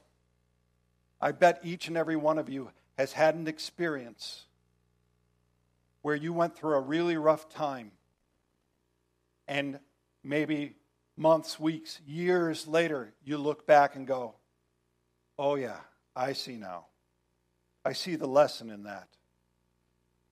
I 1.19 1.31
bet 1.31 1.61
each 1.63 1.87
and 1.87 1.97
every 1.97 2.15
one 2.15 2.37
of 2.37 2.49
you 2.49 2.69
has 2.97 3.13
had 3.13 3.35
an 3.35 3.47
experience 3.47 4.45
where 6.01 6.15
you 6.15 6.33
went 6.33 6.55
through 6.55 6.75
a 6.75 6.81
really 6.81 7.17
rough 7.17 7.49
time 7.49 7.91
and 9.47 9.79
maybe 10.23 10.75
months, 11.15 11.59
weeks, 11.59 11.99
years 12.05 12.67
later, 12.67 13.13
you 13.23 13.37
look 13.37 13.65
back 13.65 13.95
and 13.95 14.05
go, 14.05 14.35
oh, 15.39 15.55
yeah, 15.55 15.79
I 16.15 16.33
see 16.33 16.55
now. 16.55 16.85
I 17.83 17.93
see 17.93 18.15
the 18.15 18.27
lesson 18.27 18.69
in 18.69 18.83
that. 18.83 19.07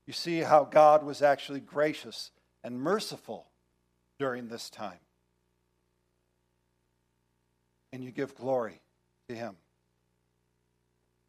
You 0.05 0.13
see 0.13 0.39
how 0.39 0.65
God 0.65 1.03
was 1.03 1.21
actually 1.21 1.61
gracious 1.61 2.31
and 2.63 2.79
merciful 2.79 3.47
during 4.19 4.47
this 4.47 4.69
time. 4.69 4.99
And 7.95 8.03
you 8.03 8.11
give 8.11 8.35
glory 8.35 8.81
to 9.29 9.35
him. 9.35 9.55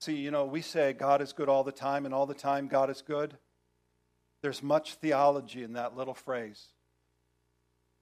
See, 0.00 0.16
you 0.16 0.32
know, 0.32 0.46
we 0.46 0.62
say 0.62 0.92
God 0.92 1.22
is 1.22 1.32
good 1.32 1.48
all 1.48 1.62
the 1.62 1.70
time, 1.70 2.06
and 2.06 2.12
all 2.12 2.26
the 2.26 2.34
time 2.34 2.66
God 2.66 2.90
is 2.90 3.02
good. 3.02 3.36
There's 4.42 4.64
much 4.64 4.94
theology 4.94 5.62
in 5.62 5.74
that 5.74 5.96
little 5.96 6.12
phrase. 6.12 6.66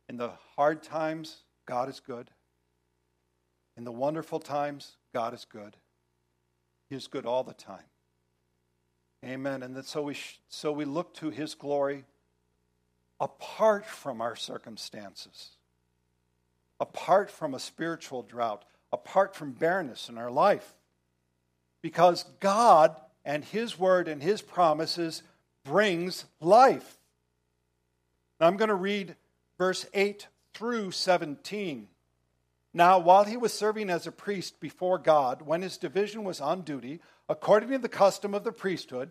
In 0.08 0.16
the 0.16 0.30
hard 0.56 0.82
times, 0.82 1.42
God 1.66 1.90
is 1.90 2.00
good. 2.00 2.30
In 3.76 3.84
the 3.84 3.92
wonderful 3.92 4.40
times, 4.40 4.96
God 5.12 5.34
is 5.34 5.44
good. 5.44 5.76
He 6.88 6.96
is 6.96 7.06
good 7.06 7.26
all 7.26 7.44
the 7.44 7.52
time. 7.52 7.84
Amen. 9.22 9.62
And 9.62 9.76
that 9.76 9.84
so 9.84 10.00
we, 10.00 10.14
sh- 10.14 10.40
so 10.48 10.72
we 10.72 10.86
look 10.86 11.12
to 11.16 11.28
His 11.28 11.54
glory 11.54 12.06
apart 13.20 13.84
from 13.84 14.22
our 14.22 14.34
circumstances, 14.34 15.53
apart 16.80 17.30
from 17.30 17.54
a 17.54 17.60
spiritual 17.60 18.22
drought, 18.22 18.64
apart 18.92 19.34
from 19.34 19.52
barrenness 19.52 20.08
in 20.08 20.18
our 20.18 20.30
life. 20.30 20.74
Because 21.82 22.24
God 22.40 22.96
and 23.24 23.44
His 23.44 23.78
word 23.78 24.08
and 24.08 24.22
His 24.22 24.42
promises 24.42 25.22
brings 25.64 26.24
life. 26.40 26.98
Now 28.40 28.46
I'm 28.46 28.56
going 28.56 28.68
to 28.68 28.74
read 28.74 29.16
verse 29.58 29.86
8 29.94 30.28
through 30.52 30.90
17. 30.92 31.88
Now, 32.76 32.98
while 32.98 33.22
he 33.22 33.36
was 33.36 33.52
serving 33.52 33.88
as 33.88 34.06
a 34.06 34.12
priest 34.12 34.58
before 34.58 34.98
God, 34.98 35.42
when 35.42 35.62
his 35.62 35.76
division 35.76 36.24
was 36.24 36.40
on 36.40 36.62
duty, 36.62 37.00
according 37.28 37.70
to 37.70 37.78
the 37.78 37.88
custom 37.88 38.34
of 38.34 38.42
the 38.42 38.50
priesthood, 38.52 39.10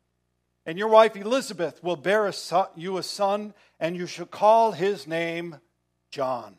And 0.65 0.77
your 0.77 0.89
wife 0.89 1.15
Elizabeth 1.15 1.83
will 1.83 1.95
bear 1.95 2.27
a 2.27 2.33
son, 2.33 2.67
you 2.75 2.97
a 2.97 3.03
son, 3.03 3.53
and 3.79 3.95
you 3.95 4.05
shall 4.05 4.25
call 4.25 4.71
his 4.71 5.07
name 5.07 5.57
John. 6.11 6.55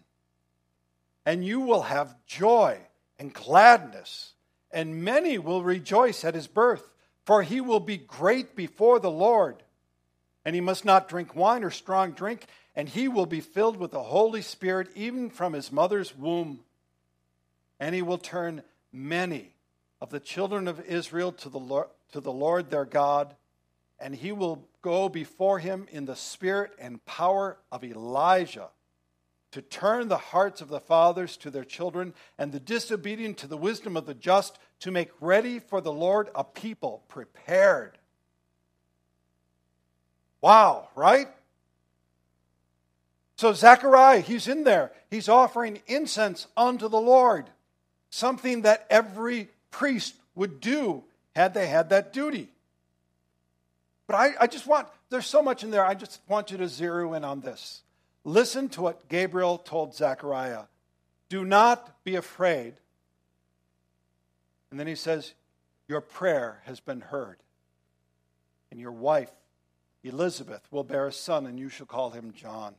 And 1.25 1.45
you 1.45 1.61
will 1.61 1.83
have 1.83 2.17
joy 2.27 2.79
and 3.19 3.33
gladness, 3.33 4.35
and 4.73 5.05
many 5.05 5.39
will 5.39 5.63
rejoice 5.63 6.25
at 6.25 6.35
his 6.35 6.49
birth, 6.49 6.95
for 7.25 7.43
he 7.43 7.61
will 7.61 7.81
be 7.81 7.97
great 7.97 8.57
before 8.57 8.99
the 8.99 9.11
Lord. 9.11 9.63
And 10.45 10.57
he 10.57 10.61
must 10.61 10.85
not 10.85 11.09
drink 11.09 11.37
wine 11.37 11.63
or 11.63 11.71
strong 11.71 12.11
drink, 12.11 12.47
and 12.75 12.89
he 12.89 13.07
will 13.07 13.27
be 13.27 13.41
filled 13.41 13.77
with 13.77 13.93
the 13.93 14.03
Holy 14.03 14.43
Spirit 14.43 14.89
even 14.97 15.31
from 15.31 15.53
his 15.53 15.71
mother's 15.71 16.17
womb 16.17 16.61
and 17.83 17.97
he 17.97 18.03
will 18.03 18.17
turn 18.17 18.63
many 18.93 19.57
of 20.01 20.11
the 20.11 20.21
children 20.21 20.69
of 20.69 20.81
Israel 20.87 21.33
to 21.33 21.49
the 21.49 21.59
Lord, 21.59 21.89
to 22.13 22.21
the 22.21 22.31
Lord 22.31 22.71
their 22.71 22.85
God, 22.85 23.35
and 24.03 24.15
he 24.15 24.33
will 24.33 24.67
go 24.83 25.09
before 25.09 25.61
him 25.61 25.87
in 25.91 26.05
the 26.05 26.17
spirit 26.17 26.73
and 26.79 27.05
power 27.07 27.57
of 27.71 27.85
Elijah 27.85 28.69
to 29.53 29.63
turn 29.63 30.09
the 30.09 30.19
hearts 30.19 30.61
of 30.61 30.69
the 30.69 30.81
fathers 30.81 31.37
to 31.37 31.51
their 31.51 31.65
children 31.65 32.13
and 32.39 32.53
the 32.53 32.61
disobedient 32.61 33.39
to 33.39 33.47
the 33.47 33.57
wisdom 33.57 33.97
of 33.97 34.07
the 34.07 34.15
just 34.15 34.59
to 34.81 34.91
make 34.91 35.11
ready 35.21 35.59
for 35.61 35.81
the 35.81 35.93
Lord 35.93 36.29
a 36.35 36.43
people 36.43 37.05
prepared. 37.09 37.97
Wow, 40.41 40.89
right? 40.97 41.29
So 43.37 43.53
Zechariah, 43.53 44.21
he's 44.21 44.49
in 44.49 44.65
there. 44.65 44.91
He's 45.11 45.29
offering 45.29 45.81
incense 45.87 46.49
unto 46.57 46.89
the 46.89 47.01
Lord 47.01 47.47
something 48.11 48.63
that 48.63 48.87
every 48.91 49.49
priest 49.71 50.15
would 50.35 50.61
do 50.61 51.05
had 51.37 51.55
they 51.55 51.67
had 51.67 51.91
that 51.91 52.13
duty. 52.13 52.49
But 54.13 54.19
I, 54.19 54.31
I 54.41 54.47
just 54.47 54.67
want, 54.67 54.89
there's 55.09 55.25
so 55.25 55.41
much 55.41 55.65
in 55.65 55.71
there, 55.71 55.87
I 55.87 55.95
just 55.95 56.21
want 56.29 56.51
you 56.51 56.59
to 56.59 56.69
zero 56.69 57.15
in 57.15 57.25
on 57.25 57.41
this. 57.41 57.83
Listen 58.25 58.69
to 58.69 58.83
what 58.83 59.09
Gabriel 59.09 59.57
told 59.57 59.95
Zechariah 59.95 60.65
Do 61.31 61.47
not 61.47 62.05
be 62.05 62.17
afraid. 62.17 62.75
And 64.71 64.79
then 64.79 64.87
he 64.87 64.97
says, 64.97 65.33
Your 65.89 66.03
prayer 66.03 66.61
has 66.67 66.79
been 66.79 67.01
heard. 67.01 67.39
And 68.71 68.79
your 68.79 68.93
wife, 68.93 69.31
Elizabeth, 70.05 70.61
will 70.71 70.85
bear 70.85 71.07
a 71.07 71.13
son, 71.13 71.47
and 71.47 71.59
you 71.59 71.71
shall 71.71 71.87
call 71.87 72.11
him 72.11 72.35
John. 72.37 72.75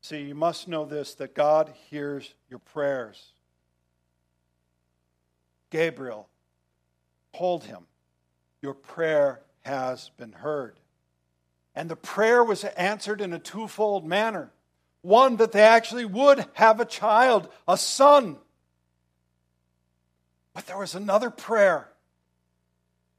See, 0.00 0.22
you 0.22 0.36
must 0.36 0.68
know 0.68 0.84
this 0.84 1.16
that 1.16 1.34
God 1.34 1.74
hears 1.90 2.34
your 2.48 2.60
prayers. 2.60 3.32
Gabriel 5.70 6.28
told 7.36 7.64
him, 7.64 7.86
Your 8.62 8.74
prayer 8.74 9.40
has 9.62 10.10
been 10.16 10.32
heard. 10.32 10.78
And 11.74 11.88
the 11.88 11.96
prayer 11.96 12.42
was 12.42 12.64
answered 12.64 13.20
in 13.20 13.32
a 13.32 13.38
twofold 13.38 14.06
manner 14.06 14.50
one, 15.02 15.36
that 15.36 15.52
they 15.52 15.62
actually 15.62 16.04
would 16.04 16.44
have 16.54 16.80
a 16.80 16.84
child, 16.84 17.48
a 17.66 17.76
son. 17.76 18.36
But 20.52 20.66
there 20.66 20.78
was 20.78 20.94
another 20.94 21.30
prayer. 21.30 21.88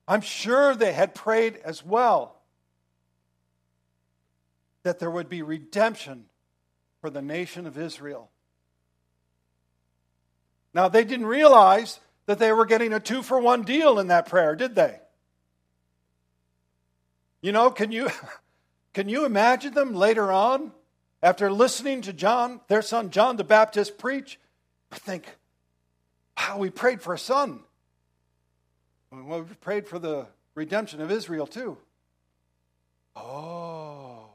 I'm 0.08 0.22
sure 0.22 0.76
they 0.76 0.94
had 0.94 1.16
prayed 1.16 1.60
as 1.64 1.84
well 1.84 2.38
that 4.84 5.00
there 5.00 5.12
would 5.12 5.30
be 5.30 5.42
redemption 5.42 6.26
for 7.00 7.10
the 7.10 7.22
nation 7.22 7.66
of 7.66 7.78
Israel. 7.78 8.30
Now, 10.74 10.88
they 10.88 11.04
didn't 11.04 11.28
realize 11.28 12.00
that 12.26 12.40
they 12.40 12.52
were 12.52 12.66
getting 12.66 12.94
a 12.94 13.00
two 13.00 13.22
for 13.22 13.40
one 13.40 13.64
deal 13.64 14.00
in 14.00 14.08
that 14.08 14.28
prayer, 14.28 14.56
did 14.56 14.76
they? 14.76 15.00
You 17.42 17.52
know, 17.52 17.72
can 17.72 17.92
you, 17.92 18.10
can 18.94 19.10
you 19.10 19.26
imagine 19.26 19.74
them 19.74 19.94
later 19.94 20.32
on, 20.32 20.72
after 21.24 21.52
listening 21.52 22.02
to 22.02 22.14
John, 22.14 22.62
their 22.68 22.82
son 22.82 23.10
John 23.10 23.38
the 23.38 23.44
Baptist, 23.44 23.98
preach? 23.98 24.40
I 24.92 24.98
think, 24.98 25.26
wow, 26.38 26.58
we 26.58 26.70
prayed 26.70 27.02
for 27.02 27.14
a 27.14 27.20
son. 27.20 27.62
Well, 29.12 29.42
we 29.42 29.56
prayed 29.56 29.88
for 29.88 30.00
the 30.00 30.28
redemption 30.56 31.02
of 31.02 31.12
Israel 31.12 31.48
too. 31.48 31.78
Oh, 33.16 34.30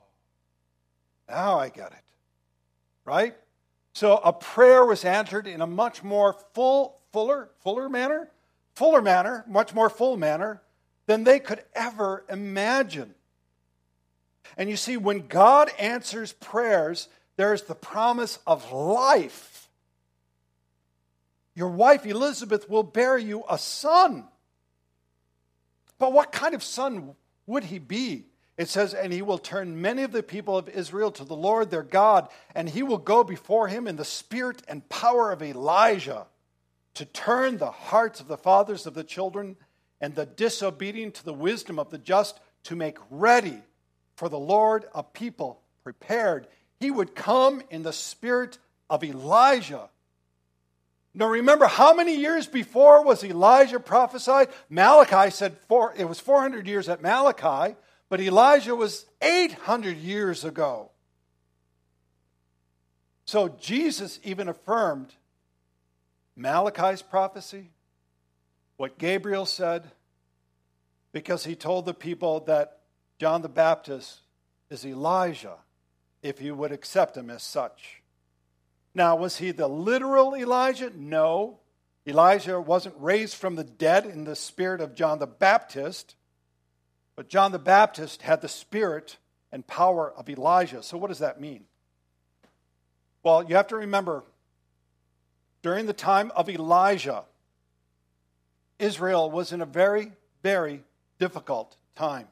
now 1.29 1.59
I 1.59 1.71
get 1.71 1.93
it. 1.93 2.05
Right? 3.05 3.37
So 3.93 4.19
a 4.19 4.33
prayer 4.33 4.85
was 4.85 5.05
answered 5.05 5.47
in 5.47 5.63
a 5.63 5.67
much 5.67 6.03
more 6.03 6.37
full, 6.53 7.01
fuller, 7.13 7.49
fuller 7.61 7.89
manner, 7.89 8.29
fuller 8.75 9.01
manner, 9.01 9.45
much 9.49 9.75
more 9.75 9.89
full 9.89 10.17
manner 10.17 10.61
than 11.07 11.25
they 11.25 11.39
could 11.39 11.63
ever 11.75 12.25
imagine. 12.29 13.15
And 14.57 14.69
you 14.69 14.77
see, 14.77 14.97
when 14.97 15.27
God 15.27 15.71
answers 15.79 16.33
prayers, 16.33 17.09
there's 17.37 17.63
the 17.63 17.75
promise 17.75 18.39
of 18.47 18.73
life. 18.73 19.69
Your 21.55 21.69
wife 21.69 22.05
Elizabeth 22.05 22.69
will 22.69 22.83
bear 22.83 23.17
you 23.17 23.45
a 23.49 23.59
son. 23.59 24.25
But 25.99 26.13
what 26.13 26.33
kind 26.33 26.55
of 26.55 26.63
son 26.63 27.15
would 27.47 27.65
he 27.65 27.79
be? 27.79 28.27
It 28.59 28.69
says, 28.69 28.95
And 28.95 29.13
he 29.13 29.23
will 29.23 29.39
turn 29.39 29.81
many 29.81 30.03
of 30.03 30.13
the 30.13 30.23
people 30.23 30.57
of 30.57 30.69
Israel 30.69 31.11
to 31.13 31.25
the 31.25 31.37
Lord 31.37 31.71
their 31.71 31.83
God, 31.83 32.29
and 32.55 32.69
he 32.69 32.83
will 32.83 32.99
go 32.99 33.23
before 33.25 33.69
him 33.69 33.87
in 33.87 33.97
the 33.97 34.05
spirit 34.05 34.63
and 34.69 34.89
power 34.89 35.31
of 35.31 35.43
Elijah 35.43 36.27
to 36.95 37.05
turn 37.05 37.59
the 37.59 37.71
hearts 37.71 38.21
of 38.21 38.29
the 38.29 38.39
fathers 38.39 38.87
of 38.87 38.95
the 38.95 39.05
children 39.05 39.57
and 40.01 40.15
the 40.15 40.27
disobedient 40.27 41.15
to 41.15 41.25
the 41.25 41.33
wisdom 41.33 41.79
of 41.79 41.91
the 41.91 41.99
just 41.99 42.39
to 42.65 42.77
make 42.77 42.99
ready 43.11 43.63
for 44.17 44.29
the 44.29 44.39
Lord 44.39 44.87
a 44.95 45.03
people 45.03 45.61
prepared. 45.83 46.49
He 46.81 46.91
would 46.91 47.15
come 47.15 47.63
in 47.71 47.83
the 47.83 47.93
spirit 47.93 48.59
of 48.91 49.05
Elijah. 49.05 49.89
Now 51.15 51.29
remember, 51.29 51.67
how 51.67 51.95
many 51.95 52.17
years 52.17 52.47
before 52.47 53.03
was 53.03 53.25
Elijah 53.25 53.81
prophesied? 53.81 54.49
Malachi 54.69 55.31
said 55.31 55.57
four, 55.69 55.95
it 55.97 56.07
was 56.07 56.21
400 56.21 56.67
years 56.67 56.89
at 56.89 57.01
Malachi, 57.01 57.75
but 58.09 58.21
Elijah 58.21 58.77
was 58.77 59.07
800 59.23 59.97
years 59.97 60.45
ago. 60.45 60.91
So 63.25 63.49
Jesus 63.49 64.21
even 64.23 64.49
affirmed 64.49 65.15
Malachi's 66.37 67.03
prophecy, 67.03 67.71
what 68.77 68.99
Gabriel 68.99 69.47
said, 69.47 69.91
because 71.13 71.45
he 71.45 71.57
told 71.57 71.87
the 71.87 71.95
people 71.95 72.41
that 72.41 72.81
John 73.19 73.43
the 73.43 73.49
Baptist 73.49 74.21
is 74.71 74.85
Elijah 74.85 75.57
if 76.23 76.43
you 76.43 76.55
would 76.55 76.73
accept 76.73 77.17
him 77.17 77.31
as 77.31 77.43
such. 77.43 78.03
Now, 78.95 79.17
was 79.17 79.39
he 79.39 79.51
the 79.51 79.69
literal 79.69 80.35
Elijah? 80.35 80.91
No. 80.95 81.61
Elijah 82.07 82.61
wasn't 82.61 82.95
raised 82.99 83.37
from 83.37 83.57
the 83.57 83.65
dead 83.65 84.07
in 84.07 84.25
the 84.25 84.37
spirit 84.37 84.81
of 84.81 84.95
John 84.95 85.19
the 85.19 85.27
Baptist, 85.27 86.15
but 87.15 87.29
John 87.29 87.53
the 87.53 87.59
Baptist 87.59 88.23
had 88.23 88.41
the 88.41 88.49
spirit 88.49 89.17
and 89.53 89.67
power 89.67 90.13
of 90.13 90.29
Elijah. 90.29 90.83
So, 90.83 90.99
what 90.99 91.09
does 91.09 91.19
that 91.19 91.41
mean? 91.41 91.65
Well, 93.23 93.43
you 93.43 93.57
have 93.57 93.69
to 93.69 93.77
remember 93.77 94.25
during 95.63 95.87
the 95.87 95.93
time 95.93 96.31
of 96.37 96.49
Elijah, 96.49 97.25
Israel 98.79 99.31
was 99.31 99.53
in 99.53 99.61
a 99.61 99.67
very, 99.67 100.13
very 100.43 100.83
difficult 101.19 101.77
time. 101.95 102.29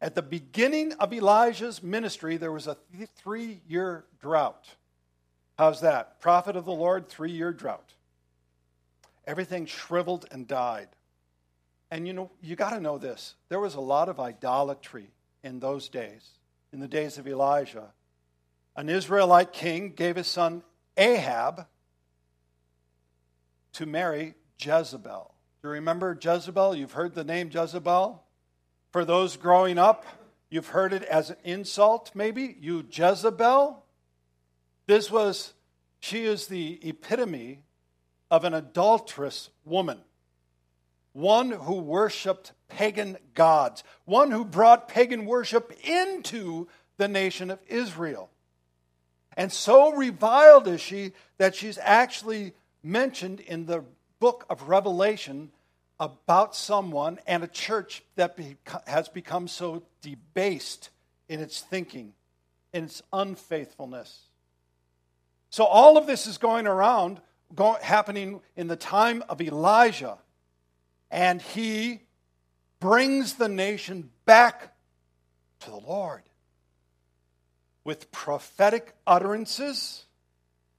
At 0.00 0.14
the 0.14 0.22
beginning 0.22 0.94
of 0.94 1.12
Elijah's 1.12 1.82
ministry, 1.82 2.38
there 2.38 2.52
was 2.52 2.66
a 2.66 2.76
three 3.16 3.60
year 3.68 4.04
drought. 4.20 4.66
How's 5.58 5.82
that? 5.82 6.20
Prophet 6.20 6.56
of 6.56 6.64
the 6.64 6.72
Lord, 6.72 7.08
three 7.08 7.32
year 7.32 7.52
drought. 7.52 7.92
Everything 9.26 9.66
shriveled 9.66 10.26
and 10.30 10.48
died. 10.48 10.88
And 11.90 12.06
you 12.06 12.12
know, 12.12 12.30
you 12.40 12.56
got 12.56 12.70
to 12.70 12.80
know 12.80 12.98
this. 12.98 13.34
There 13.48 13.60
was 13.60 13.74
a 13.74 13.80
lot 13.80 14.08
of 14.08 14.18
idolatry 14.18 15.10
in 15.42 15.60
those 15.60 15.88
days, 15.88 16.26
in 16.72 16.80
the 16.80 16.88
days 16.88 17.18
of 17.18 17.28
Elijah. 17.28 17.92
An 18.76 18.88
Israelite 18.88 19.52
king 19.52 19.92
gave 19.94 20.16
his 20.16 20.28
son 20.28 20.62
Ahab 20.96 21.66
to 23.74 23.86
marry 23.86 24.34
Jezebel. 24.60 25.34
Do 25.62 25.68
you 25.68 25.74
remember 25.74 26.18
Jezebel? 26.20 26.74
You've 26.74 26.92
heard 26.92 27.14
the 27.14 27.24
name 27.24 27.50
Jezebel? 27.52 28.22
For 28.92 29.04
those 29.04 29.36
growing 29.36 29.78
up, 29.78 30.04
you've 30.50 30.68
heard 30.68 30.92
it 30.92 31.02
as 31.04 31.30
an 31.30 31.36
insult, 31.44 32.10
maybe. 32.14 32.56
You 32.60 32.84
Jezebel. 32.90 33.84
This 34.86 35.10
was, 35.10 35.54
she 36.00 36.24
is 36.24 36.46
the 36.46 36.80
epitome 36.82 37.62
of 38.30 38.44
an 38.44 38.54
adulterous 38.54 39.50
woman, 39.64 40.00
one 41.12 41.50
who 41.50 41.74
worshiped 41.74 42.52
pagan 42.68 43.18
gods, 43.34 43.84
one 44.04 44.30
who 44.30 44.44
brought 44.44 44.88
pagan 44.88 45.26
worship 45.26 45.72
into 45.84 46.68
the 46.96 47.08
nation 47.08 47.50
of 47.50 47.58
Israel. 47.68 48.30
And 49.36 49.52
so 49.52 49.92
reviled 49.92 50.68
is 50.68 50.80
she 50.80 51.12
that 51.38 51.54
she's 51.54 51.78
actually 51.78 52.52
mentioned 52.82 53.40
in 53.40 53.66
the 53.66 53.84
book 54.20 54.46
of 54.48 54.68
Revelation 54.68 55.50
about 55.98 56.54
someone 56.54 57.18
and 57.26 57.42
a 57.42 57.48
church 57.48 58.02
that 58.14 58.38
has 58.86 59.08
become 59.08 59.48
so 59.48 59.82
debased 60.00 60.90
in 61.28 61.40
its 61.40 61.60
thinking, 61.60 62.12
in 62.72 62.84
its 62.84 63.02
unfaithfulness. 63.12 64.28
So, 65.50 65.64
all 65.64 65.98
of 65.98 66.06
this 66.06 66.26
is 66.26 66.38
going 66.38 66.66
around 66.66 67.20
happening 67.82 68.40
in 68.56 68.68
the 68.68 68.76
time 68.76 69.24
of 69.28 69.40
Elijah, 69.40 70.18
and 71.10 71.42
he 71.42 72.00
brings 72.78 73.34
the 73.34 73.48
nation 73.48 74.10
back 74.24 74.74
to 75.60 75.70
the 75.70 75.76
Lord 75.76 76.22
with 77.84 78.12
prophetic 78.12 78.94
utterances 79.06 80.04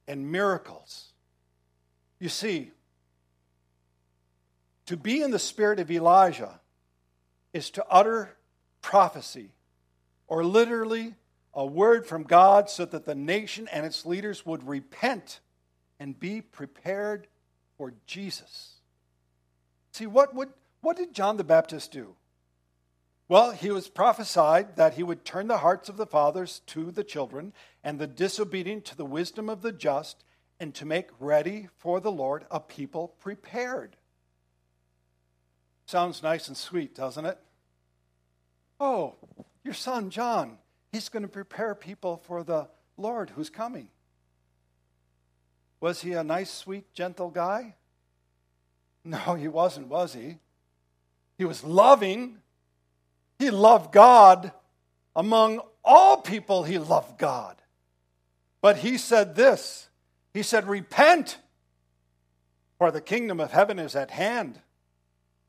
and 0.08 0.32
miracles. 0.32 1.12
You 2.20 2.30
see, 2.30 2.72
to 4.92 4.98
be 4.98 5.22
in 5.22 5.32
the 5.32 5.40
spirit 5.40 5.80
of 5.80 5.90
Elijah 5.90 6.60
is 7.54 7.70
to 7.70 7.86
utter 7.90 8.36
prophecy, 8.82 9.54
or 10.28 10.44
literally 10.44 11.16
a 11.54 11.66
word 11.66 12.06
from 12.06 12.24
God, 12.24 12.70
so 12.70 12.84
that 12.84 13.06
the 13.06 13.16
nation 13.16 13.70
and 13.72 13.86
its 13.86 14.06
leaders 14.06 14.46
would 14.46 14.68
repent 14.68 15.40
and 15.98 16.20
be 16.20 16.42
prepared 16.42 17.28
for 17.78 17.94
Jesus. 18.06 18.82
See, 19.94 20.08
what, 20.08 20.36
would, 20.36 20.50
what 20.82 20.98
did 20.98 21.14
John 21.14 21.38
the 21.38 21.46
Baptist 21.46 21.94
do? 21.94 22.16
Well, 23.30 23.52
he 23.52 23.72
was 23.72 23.88
prophesied 23.88 24.76
that 24.76 24.96
he 24.96 25.04
would 25.04 25.24
turn 25.24 25.48
the 25.48 25.60
hearts 25.60 25.88
of 25.88 25.96
the 25.96 26.06
fathers 26.06 26.64
to 26.68 26.92
the 26.92 27.06
children 27.06 27.54
and 27.82 27.98
the 27.98 28.08
disobedient 28.08 28.84
to 28.86 28.98
the 28.98 29.06
wisdom 29.06 29.48
of 29.48 29.62
the 29.62 29.72
just, 29.72 30.26
and 30.60 30.76
to 30.76 30.86
make 30.86 31.08
ready 31.18 31.70
for 31.78 32.02
the 32.02 32.12
Lord 32.12 32.44
a 32.52 32.60
people 32.60 33.16
prepared. 33.22 33.96
Sounds 35.92 36.24
nice 36.24 36.48
and 36.48 36.56
sweet, 36.56 36.96
doesn't 36.96 37.26
it? 37.26 37.38
Oh, 38.80 39.16
your 39.62 39.74
son 39.74 40.10
John, 40.10 40.58
he's 40.94 41.10
going 41.10 41.24
to 41.24 41.28
prepare 41.28 41.76
people 41.76 42.16
for 42.16 42.46
the 42.46 42.70
Lord 42.96 43.32
who's 43.32 43.50
coming. 43.50 43.90
Was 45.82 46.00
he 46.00 46.14
a 46.14 46.24
nice, 46.24 46.50
sweet, 46.50 46.94
gentle 46.94 47.30
guy? 47.30 47.76
No, 49.04 49.36
he 49.36 49.50
wasn't, 49.50 49.90
was 49.90 50.14
he? 50.14 50.38
He 51.38 51.44
was 51.44 51.62
loving. 51.62 52.38
He 53.38 53.50
loved 53.50 53.92
God. 53.92 54.54
Among 55.14 55.60
all 55.84 56.22
people, 56.22 56.64
he 56.64 56.78
loved 56.78 57.20
God. 57.20 57.58
But 58.62 58.78
he 58.78 58.98
said 58.98 59.36
this 59.36 59.90
He 60.34 60.42
said, 60.42 60.70
Repent, 60.70 61.38
for 62.78 62.92
the 62.92 63.02
kingdom 63.02 63.42
of 63.42 63.52
heaven 63.52 63.78
is 63.78 63.94
at 63.94 64.12
hand. 64.12 64.62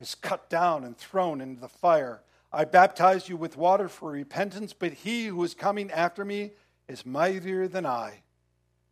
is 0.00 0.14
cut 0.14 0.48
down 0.48 0.84
and 0.84 0.96
thrown 0.96 1.40
into 1.40 1.60
the 1.60 1.68
fire. 1.68 2.22
I 2.52 2.64
baptize 2.64 3.28
you 3.28 3.36
with 3.36 3.56
water 3.56 3.88
for 3.88 4.10
repentance, 4.10 4.72
but 4.72 4.92
he 4.92 5.26
who 5.26 5.42
is 5.44 5.54
coming 5.54 5.90
after 5.90 6.24
me 6.24 6.52
is 6.88 7.04
mightier 7.04 7.68
than 7.68 7.84
I, 7.84 8.22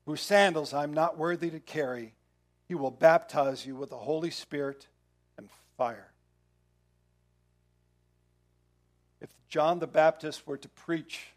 whose 0.05 0.21
sandals 0.21 0.75
I'm 0.75 0.92
not 0.92 1.16
worthy 1.16 1.51
to 1.51 1.61
carry. 1.61 2.14
He 2.69 2.75
will 2.75 2.90
baptize 2.90 3.64
you 3.64 3.77
with 3.77 3.90
the 3.90 3.97
Holy 3.97 4.31
Spirit 4.31 4.88
and 5.38 5.49
fire. 5.79 6.12
If 9.21 9.31
John 9.49 9.79
the 9.79 9.87
Baptist 9.87 10.47
were 10.47 10.59
to 10.59 10.69
preach 10.69 11.29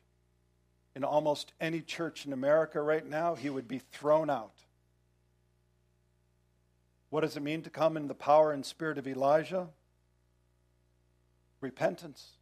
in 0.95 1.03
almost 1.03 1.53
any 1.61 1.81
church 1.81 2.25
in 2.25 2.33
America 2.33 2.81
right 2.81 3.05
now, 3.05 3.35
he 3.35 3.49
would 3.49 3.67
be 3.67 3.79
thrown 3.79 4.29
out. 4.29 4.55
What 7.09 7.21
does 7.21 7.35
it 7.35 7.41
mean 7.41 7.61
to 7.63 7.69
come 7.69 7.97
in 7.97 8.07
the 8.07 8.13
power 8.13 8.51
and 8.51 8.65
spirit 8.65 8.97
of 8.97 9.07
Elijah? 9.07 9.69
Repentance. 11.61 12.33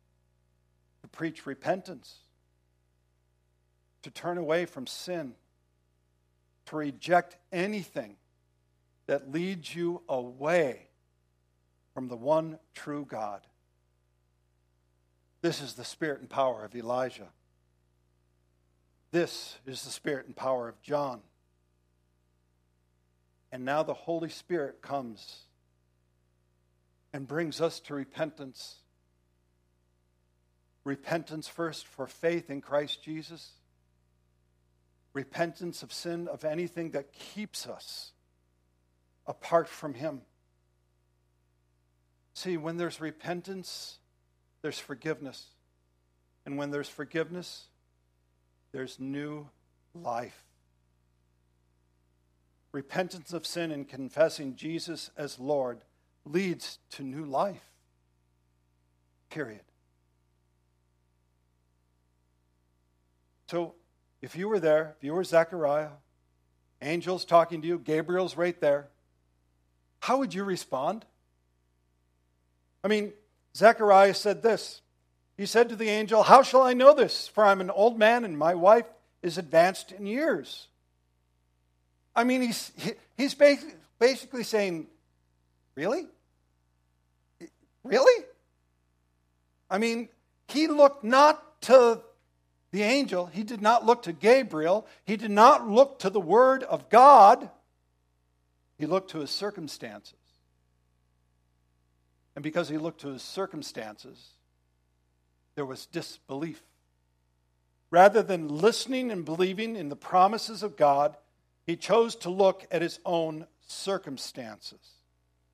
To 1.01 1.07
preach 1.07 1.45
repentance 1.45 2.19
to 4.07 4.11
turn 4.11 4.37
away 4.37 4.65
from 4.65 4.87
sin, 4.87 5.33
to 6.65 6.77
reject 6.77 7.35
anything 7.51 8.15
that 9.05 9.31
leads 9.31 9.75
you 9.75 10.01
away 10.07 10.87
from 11.93 12.07
the 12.07 12.15
one 12.15 12.57
true 12.73 13.05
God. 13.05 13.41
This 15.41 15.61
is 15.61 15.73
the 15.73 15.83
spirit 15.83 16.21
and 16.21 16.29
power 16.29 16.63
of 16.63 16.73
Elijah. 16.73 17.27
This 19.11 19.57
is 19.65 19.83
the 19.83 19.91
spirit 19.91 20.25
and 20.25 20.35
power 20.35 20.69
of 20.69 20.81
John. 20.81 21.19
And 23.51 23.65
now 23.65 23.83
the 23.83 23.93
Holy 23.93 24.29
Spirit 24.29 24.81
comes 24.81 25.43
and 27.13 27.27
brings 27.27 27.61
us 27.61 27.79
to 27.81 27.93
repentance. 27.93 28.75
Repentance 30.83 31.47
first 31.47 31.87
for 31.87 32.07
faith 32.07 32.49
in 32.49 32.61
Christ 32.61 33.03
Jesus 33.03 33.51
repentance 35.17 35.81
of 35.81 35.91
sin, 35.91 36.27
of 36.27 36.45
anything 36.45 36.91
that 36.91 37.11
keeps 37.11 37.65
us 37.65 38.11
apart 39.25 39.67
from 39.67 39.95
Him. 39.95 40.21
See, 42.35 42.55
when 42.55 42.77
there's 42.77 43.01
repentance, 43.01 43.97
there's 44.61 44.77
forgiveness. 44.77 45.43
And 46.45 46.55
when 46.55 46.69
there's 46.69 46.87
forgiveness, 46.87 47.65
there's 48.71 48.99
new 48.99 49.49
life. 49.95 50.43
Repentance 52.77 53.33
of 53.33 53.47
sin 53.47 53.71
and 53.71 53.89
confessing 53.89 54.55
Jesus 54.55 55.09
as 55.17 55.39
Lord 55.39 55.79
leads 56.25 56.77
to 56.91 57.01
new 57.01 57.25
life. 57.25 57.71
Period. 59.31 59.63
So 63.47 63.73
if 64.21 64.35
you 64.35 64.47
were 64.47 64.59
there, 64.59 64.93
if 64.95 65.03
you 65.03 65.15
were 65.15 65.23
Zechariah, 65.23 65.89
Angel's 66.79 67.25
talking 67.25 67.63
to 67.63 67.67
you, 67.67 67.79
Gabriel's 67.79 68.37
right 68.37 68.61
there. 68.61 68.89
How 70.01 70.19
would 70.19 70.35
you 70.35 70.43
respond? 70.43 71.03
I 72.83 72.89
mean, 72.89 73.11
Zechariah 73.55 74.13
said 74.13 74.43
this. 74.43 74.81
He 75.35 75.47
said 75.47 75.69
to 75.69 75.75
the 75.75 75.89
angel, 75.89 76.21
How 76.21 76.43
shall 76.43 76.61
I 76.61 76.73
know 76.73 76.93
this? 76.93 77.27
For 77.27 77.43
I'm 77.43 77.59
an 77.59 77.71
old 77.71 77.97
man 77.97 78.23
and 78.23 78.37
my 78.37 78.53
wife 78.53 78.85
is 79.23 79.39
advanced 79.39 79.91
in 79.91 80.05
years. 80.05 80.67
I 82.17 82.23
mean, 82.23 82.41
he's, 82.41 82.73
he's 83.15 83.35
basically 83.99 84.43
saying, 84.43 84.87
Really? 85.75 86.07
Really? 87.83 88.25
I 89.69 89.77
mean, 89.77 90.09
he 90.47 90.67
looked 90.67 91.03
not 91.03 91.61
to 91.61 92.01
the 92.71 92.81
angel, 92.81 93.27
he 93.27 93.43
did 93.43 93.61
not 93.61 93.85
look 93.85 94.03
to 94.03 94.11
Gabriel, 94.11 94.87
he 95.05 95.15
did 95.15 95.31
not 95.31 95.69
look 95.69 95.99
to 95.99 96.09
the 96.09 96.19
word 96.19 96.63
of 96.63 96.89
God, 96.89 97.49
he 98.77 98.87
looked 98.87 99.11
to 99.11 99.19
his 99.19 99.29
circumstances. 99.29 100.15
And 102.35 102.43
because 102.43 102.69
he 102.69 102.77
looked 102.77 103.01
to 103.01 103.09
his 103.09 103.21
circumstances, 103.21 104.31
there 105.55 105.65
was 105.65 105.85
disbelief. 105.85 106.61
Rather 107.89 108.21
than 108.21 108.47
listening 108.47 109.11
and 109.11 109.23
believing 109.23 109.75
in 109.75 109.89
the 109.89 109.95
promises 109.95 110.61
of 110.63 110.75
God, 110.75 111.15
he 111.67 111.75
chose 111.75 112.15
to 112.15 112.29
look 112.29 112.65
at 112.71 112.81
his 112.81 112.99
own 113.05 113.45
circumstances. 113.67 114.79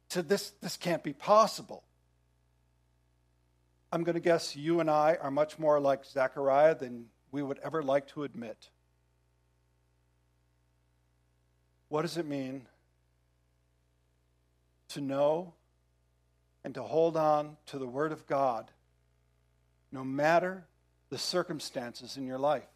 So 0.10 0.21
this, 0.21 0.52
this 0.62 0.78
can't 0.78 1.04
be 1.04 1.12
possible. 1.12 1.84
I'm 3.91 4.04
going 4.04 4.13
to 4.13 4.21
guess 4.21 4.56
you 4.56 4.80
and 4.80 4.89
I 4.89 5.17
are 5.19 5.32
much 5.32 5.58
more 5.58 5.80
like 5.80 6.06
Zechariah 6.06 6.76
than 6.76 7.08
we 7.32 7.41
would 7.41 7.58
ever 7.63 7.82
like 7.82 8.08
to 8.10 8.23
admit. 8.23 8.69
What 11.89 12.04
does 12.04 12.17
it 12.17 12.28
mean 12.28 12.67
to 14.89 15.02
know 15.02 15.56
and 16.63 16.76
to 16.76 16.84
hold 16.84 17.17
on 17.17 17.58
to 17.67 17.80
the 17.80 17.88
Word 17.88 18.12
of 18.12 18.28
God 18.28 18.69
no 19.91 20.04
matter 20.04 20.65
the 21.10 21.17
circumstances 21.17 22.17
in 22.17 22.26
your 22.26 22.39
life, 22.39 22.67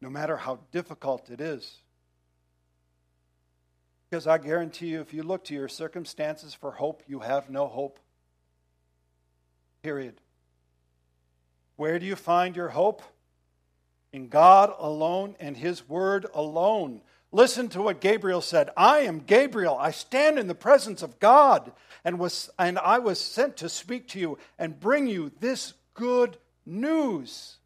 no 0.00 0.10
matter 0.10 0.36
how 0.36 0.60
difficult 0.72 1.30
it 1.30 1.40
is. 1.40 1.82
Because 4.08 4.26
I 4.26 4.38
guarantee 4.38 4.88
you, 4.88 5.00
if 5.00 5.12
you 5.12 5.22
look 5.22 5.44
to 5.44 5.54
your 5.54 5.68
circumstances 5.68 6.54
for 6.54 6.72
hope, 6.72 7.02
you 7.06 7.20
have 7.20 7.50
no 7.50 7.66
hope. 7.66 7.98
Period. 9.82 10.14
Where 11.76 11.98
do 11.98 12.06
you 12.06 12.16
find 12.16 12.56
your 12.56 12.70
hope? 12.70 13.02
In 14.12 14.28
God 14.28 14.72
alone 14.78 15.36
and 15.38 15.56
His 15.56 15.86
Word 15.86 16.26
alone. 16.32 17.02
Listen 17.30 17.68
to 17.68 17.82
what 17.82 18.00
Gabriel 18.00 18.40
said 18.40 18.70
I 18.76 19.00
am 19.00 19.20
Gabriel. 19.20 19.76
I 19.76 19.90
stand 19.90 20.38
in 20.38 20.46
the 20.46 20.54
presence 20.54 21.02
of 21.02 21.18
God, 21.18 21.70
and, 22.04 22.18
was, 22.18 22.48
and 22.58 22.78
I 22.78 23.00
was 23.00 23.20
sent 23.20 23.58
to 23.58 23.68
speak 23.68 24.08
to 24.08 24.18
you 24.18 24.38
and 24.58 24.80
bring 24.80 25.06
you 25.06 25.30
this 25.40 25.74
good 25.92 26.38
news. 26.64 27.57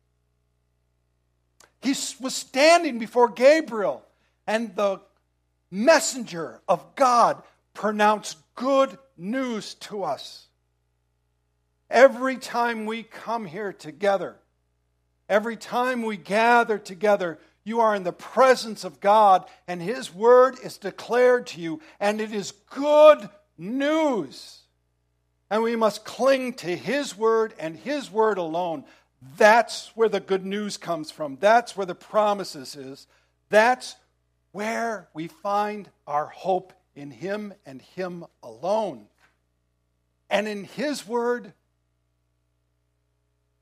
He 1.83 1.91
was 2.21 2.35
standing 2.35 2.99
before 2.99 3.29
Gabriel, 3.29 4.05
and 4.47 4.75
the 4.77 5.01
messenger 5.71 6.61
of 6.69 6.95
God 6.95 7.43
pronounced 7.75 8.39
good 8.55 8.97
news 9.17 9.75
to 9.75 10.05
us. 10.05 10.47
Every 11.91 12.37
time 12.37 12.87
we 12.87 13.03
come 13.03 13.47
here 13.47 13.73
together, 13.73 14.37
every 15.29 15.57
time 15.57 16.03
we 16.03 16.17
gather 16.17 16.79
together, 16.79 17.39
you 17.65 17.81
are 17.81 17.95
in 17.95 18.03
the 18.03 18.13
presence 18.13 18.85
of 18.85 19.01
God, 19.01 19.45
and 19.67 19.83
His 19.83 20.15
word 20.15 20.59
is 20.63 20.79
declared 20.79 21.49
to 21.49 21.61
you, 21.61 21.81
and 22.01 22.21
it 22.21 22.33
is 22.33 22.53
good 22.71 23.29
news. 23.59 24.61
And 25.51 25.63
we 25.63 25.77
must 25.77 26.05
cling 26.05 26.55
to 26.55 26.77
His 26.77 27.17
word 27.17 27.55
and 27.59 27.77
His 27.77 28.11
word 28.11 28.39
alone. 28.39 28.85
That's 29.37 29.89
where 29.95 30.09
the 30.09 30.21
good 30.21 30.45
news 30.45 30.77
comes 30.77 31.11
from. 31.11 31.37
That's 31.41 31.77
where 31.77 31.87
the 31.87 31.95
promises 31.95 32.75
is. 32.75 33.07
That's 33.49 33.97
where 34.51 35.09
we 35.15 35.29
find 35.29 35.89
our 36.07 36.27
hope 36.27 36.73
in 36.95 37.11
Him 37.11 37.55
and 37.65 37.81
Him 37.81 38.25
alone. 38.43 39.07
And 40.29 40.49
in 40.49 40.65
His 40.65 41.07
word, 41.07 41.53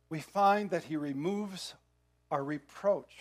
we 0.08 0.20
find 0.20 0.70
that 0.70 0.84
He 0.84 0.96
removes 0.96 1.74
our 2.30 2.42
reproach. 2.42 3.16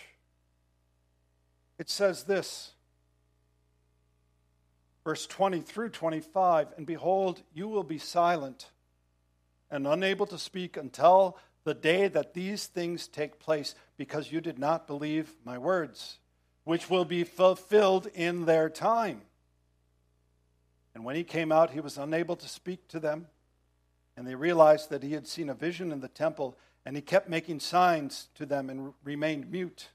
It 1.78 1.90
says 1.90 2.24
this, 2.24 2.72
verse 5.04 5.26
20 5.28 5.62
through 5.62 5.90
25 5.90 6.68
And 6.78 6.86
behold, 6.86 7.42
you 7.54 7.68
will 7.68 7.84
be 7.84 7.98
silent 7.98 8.70
and 9.72 9.88
unable 9.88 10.26
to 10.28 10.38
speak 10.38 10.78
until 10.78 11.38
the 11.70 11.76
day 11.76 12.08
that 12.08 12.34
these 12.34 12.66
things 12.66 13.08
take 13.08 13.38
place, 13.38 13.76
because 13.96 14.32
you 14.32 14.42
did 14.42 14.58
not 14.58 14.88
believe 14.88 15.36
my 15.46 15.56
words, 15.56 16.18
which 16.64 16.90
will 16.90 17.06
be 17.06 17.24
fulfilled 17.24 18.08
in 18.16 18.46
their 18.46 18.72
time. 18.72 19.22
And 20.96 21.06
when 21.06 21.16
he 21.16 21.24
came 21.24 21.52
out, 21.52 21.70
he 21.70 21.80
was 21.80 21.96
unable 21.96 22.36
to 22.38 22.48
speak 22.48 22.88
to 22.88 23.00
them. 23.00 23.28
And 24.18 24.26
they 24.26 24.34
realized 24.34 24.90
that 24.90 25.04
he 25.04 25.14
had 25.14 25.28
seen 25.28 25.48
a 25.48 25.54
vision 25.54 25.92
in 25.92 26.00
the 26.00 26.08
temple, 26.08 26.58
and 26.88 26.96
he 26.96 27.04
kept 27.04 27.30
making 27.30 27.60
signs 27.60 28.30
to 28.34 28.48
them 28.48 28.72
and 28.72 28.92
remained 29.04 29.52
mute. 29.52 29.90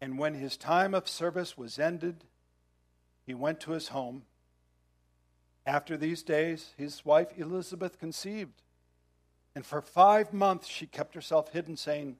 And 0.00 0.16
when 0.16 0.34
his 0.34 0.56
time 0.56 0.94
of 0.94 1.08
service 1.08 1.58
was 1.58 1.80
ended, 1.80 2.22
he 3.26 3.34
went 3.34 3.58
to 3.62 3.72
his 3.72 3.88
home. 3.88 4.22
After 5.66 5.96
these 5.96 6.22
days, 6.22 6.70
his 6.76 7.04
wife 7.04 7.36
Elizabeth 7.36 7.98
conceived. 7.98 8.62
And 9.58 9.66
for 9.66 9.82
five 9.82 10.32
months 10.32 10.68
she 10.68 10.86
kept 10.86 11.16
herself 11.16 11.52
hidden, 11.52 11.76
saying, 11.76 12.14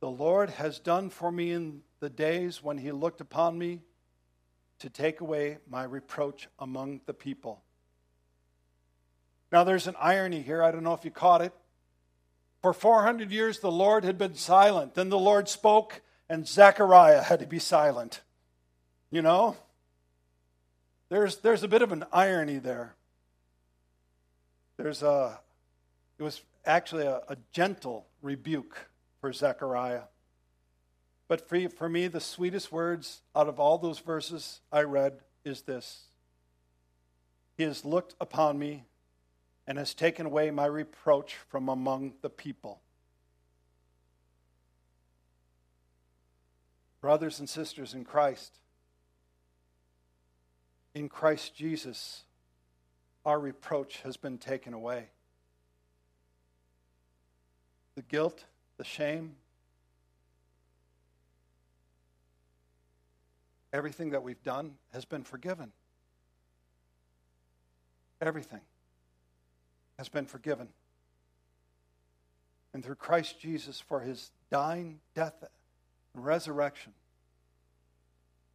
The 0.00 0.10
Lord 0.10 0.50
has 0.50 0.80
done 0.80 1.08
for 1.08 1.30
me 1.30 1.52
in 1.52 1.82
the 2.00 2.10
days 2.10 2.60
when 2.60 2.76
he 2.76 2.90
looked 2.90 3.20
upon 3.20 3.56
me 3.56 3.82
to 4.80 4.90
take 4.90 5.20
away 5.20 5.58
my 5.68 5.84
reproach 5.84 6.48
among 6.58 7.02
the 7.06 7.14
people. 7.14 7.62
Now, 9.52 9.62
there's 9.62 9.86
an 9.86 9.94
irony 10.00 10.42
here. 10.42 10.60
I 10.60 10.72
don't 10.72 10.82
know 10.82 10.92
if 10.92 11.04
you 11.04 11.12
caught 11.12 11.40
it. 11.40 11.52
For 12.62 12.72
400 12.72 13.30
years, 13.30 13.60
the 13.60 13.70
Lord 13.70 14.02
had 14.02 14.18
been 14.18 14.34
silent. 14.34 14.96
Then 14.96 15.08
the 15.08 15.16
Lord 15.16 15.48
spoke, 15.48 16.02
and 16.28 16.48
Zechariah 16.48 17.22
had 17.22 17.38
to 17.38 17.46
be 17.46 17.60
silent. 17.60 18.22
You 19.12 19.22
know? 19.22 19.56
There's, 21.10 21.36
there's 21.36 21.62
a 21.62 21.68
bit 21.68 21.82
of 21.82 21.92
an 21.92 22.06
irony 22.12 22.58
there. 22.58 22.96
There's 24.76 25.04
a, 25.04 25.38
it 26.20 26.22
was 26.22 26.42
actually 26.66 27.06
a, 27.06 27.22
a 27.30 27.36
gentle 27.50 28.06
rebuke 28.20 28.90
for 29.22 29.32
Zechariah. 29.32 30.02
But 31.28 31.48
for, 31.48 31.58
for 31.70 31.88
me, 31.88 32.08
the 32.08 32.20
sweetest 32.20 32.70
words 32.70 33.22
out 33.34 33.48
of 33.48 33.58
all 33.58 33.78
those 33.78 34.00
verses 34.00 34.60
I 34.70 34.82
read 34.82 35.20
is 35.46 35.62
this 35.62 36.08
He 37.56 37.62
has 37.62 37.86
looked 37.86 38.16
upon 38.20 38.58
me 38.58 38.84
and 39.66 39.78
has 39.78 39.94
taken 39.94 40.26
away 40.26 40.50
my 40.50 40.66
reproach 40.66 41.36
from 41.48 41.70
among 41.70 42.12
the 42.20 42.28
people. 42.28 42.82
Brothers 47.00 47.40
and 47.40 47.48
sisters 47.48 47.94
in 47.94 48.04
Christ, 48.04 48.58
in 50.94 51.08
Christ 51.08 51.56
Jesus, 51.56 52.24
our 53.24 53.40
reproach 53.40 54.02
has 54.02 54.18
been 54.18 54.36
taken 54.36 54.74
away. 54.74 55.08
The 58.00 58.06
guilt, 58.06 58.46
the 58.78 58.84
shame, 58.84 59.36
everything 63.74 64.12
that 64.12 64.22
we've 64.22 64.42
done 64.42 64.76
has 64.94 65.04
been 65.04 65.22
forgiven. 65.22 65.70
Everything 68.22 68.62
has 69.98 70.08
been 70.08 70.24
forgiven. 70.24 70.68
And 72.72 72.82
through 72.82 72.94
Christ 72.94 73.38
Jesus, 73.38 73.82
for 73.82 74.00
his 74.00 74.30
dying, 74.50 75.00
death, 75.14 75.34
and 76.14 76.24
resurrection, 76.24 76.94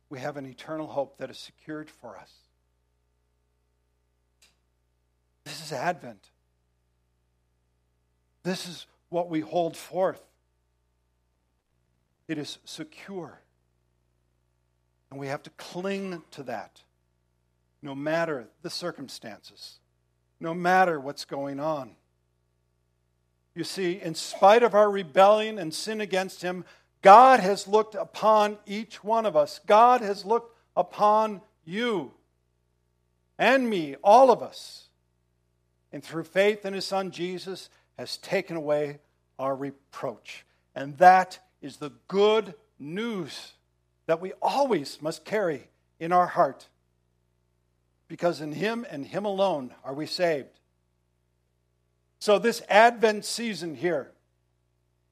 we 0.10 0.18
have 0.18 0.38
an 0.38 0.48
eternal 0.48 0.88
hope 0.88 1.20
that 1.20 1.30
is 1.30 1.38
secured 1.38 1.92
for 1.92 2.18
us. 2.18 2.32
This 5.44 5.64
is 5.64 5.72
Advent. 5.72 6.32
This 8.42 8.68
is 8.68 8.88
what 9.16 9.30
we 9.30 9.40
hold 9.40 9.78
forth. 9.78 10.22
It 12.28 12.38
is 12.38 12.58
secure. 12.66 13.40
And 15.10 15.18
we 15.18 15.28
have 15.28 15.42
to 15.44 15.50
cling 15.52 16.22
to 16.32 16.44
that 16.44 16.82
no 17.82 17.96
matter 17.96 18.50
the 18.62 18.70
circumstances, 18.70 19.80
no 20.42 20.54
matter 20.54 21.00
what's 21.00 21.24
going 21.24 21.62
on. 21.62 21.96
You 23.56 23.64
see, 23.64 24.02
in 24.02 24.16
spite 24.16 24.64
of 24.64 24.76
our 24.76 24.92
rebellion 24.92 25.60
and 25.60 25.74
sin 25.74 26.02
against 26.02 26.42
Him, 26.42 26.66
God 27.02 27.40
has 27.40 27.70
looked 27.70 27.96
upon 27.96 28.58
each 28.66 29.02
one 29.02 29.26
of 29.26 29.38
us. 29.38 29.62
God 29.66 30.02
has 30.02 30.26
looked 30.26 30.58
upon 30.76 31.40
you 31.64 32.12
and 33.40 33.70
me, 33.70 33.96
all 34.04 34.30
of 34.30 34.44
us. 34.44 34.90
And 35.94 36.04
through 36.04 36.26
faith 36.26 36.66
in 36.66 36.74
his 36.74 36.86
son 36.86 37.12
Jesus, 37.12 37.70
has 37.98 38.18
taken 38.18 38.58
away 38.58 39.00
our 39.40 39.56
reproach. 39.56 40.46
And 40.76 40.98
that 40.98 41.40
is 41.62 41.78
the 41.78 41.92
good 42.08 42.54
news 42.80 43.54
that 44.08 44.22
we 44.22 44.34
always 44.42 45.02
must 45.02 45.26
carry 45.26 45.68
in 46.00 46.12
our 46.12 46.28
heart. 46.28 46.68
Because 48.08 48.42
in 48.42 48.52
him 48.52 48.86
and 48.90 49.06
him 49.06 49.26
alone 49.26 49.74
are 49.84 49.94
we 49.94 50.06
saved. 50.06 50.60
So, 52.20 52.40
this 52.40 52.62
Advent 52.70 53.26
season 53.26 53.76
here, 53.76 54.12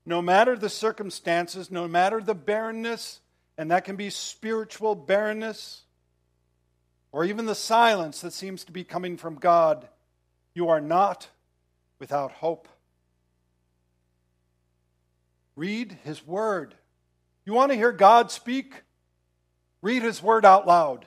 no 0.05 0.21
matter 0.21 0.55
the 0.55 0.69
circumstances, 0.69 1.71
no 1.71 1.88
matter 1.88 2.21
the 2.21 2.36
barrenness, 2.36 3.19
and 3.57 3.71
that 3.71 3.86
can 3.86 3.95
be 3.95 4.09
spiritual 4.09 4.95
barrenness, 4.95 5.83
or 7.12 7.23
even 7.25 7.45
the 7.45 7.55
silence 7.55 8.21
that 8.21 8.33
seems 8.33 8.63
to 8.63 8.71
be 8.71 8.83
coming 8.83 9.17
from 9.17 9.36
God, 9.36 9.88
you 10.55 10.69
are 10.69 10.81
not 10.81 11.29
without 11.99 12.31
hope. 12.31 12.67
Read 15.55 15.97
His 16.03 16.25
Word. 16.25 16.75
You 17.45 17.53
want 17.53 17.71
to 17.71 17.77
hear 17.77 17.91
God 17.91 18.31
speak? 18.31 18.83
Read 19.81 20.03
His 20.03 20.21
Word 20.23 20.45
out 20.45 20.65
loud. 20.65 21.05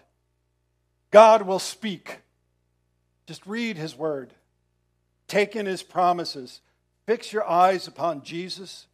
God 1.11 1.42
will 1.42 1.59
speak. 1.59 2.20
Just 3.26 3.46
read 3.46 3.76
His 3.76 3.96
Word. 3.96 4.32
Take 5.28 5.56
in 5.56 5.66
His 5.66 5.82
promises. 5.82 6.61
Fix 7.06 7.32
your 7.32 7.48
eyes 7.48 7.87
upon 7.87 8.22
Jesus, 8.22 8.87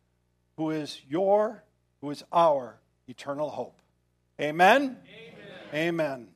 who 0.56 0.70
is 0.70 1.00
your, 1.08 1.62
who 2.00 2.10
is 2.10 2.22
our 2.32 2.76
eternal 3.08 3.50
hope. 3.50 3.78
Amen? 4.40 4.98
Amen. 5.72 5.74
Amen. 5.74 6.28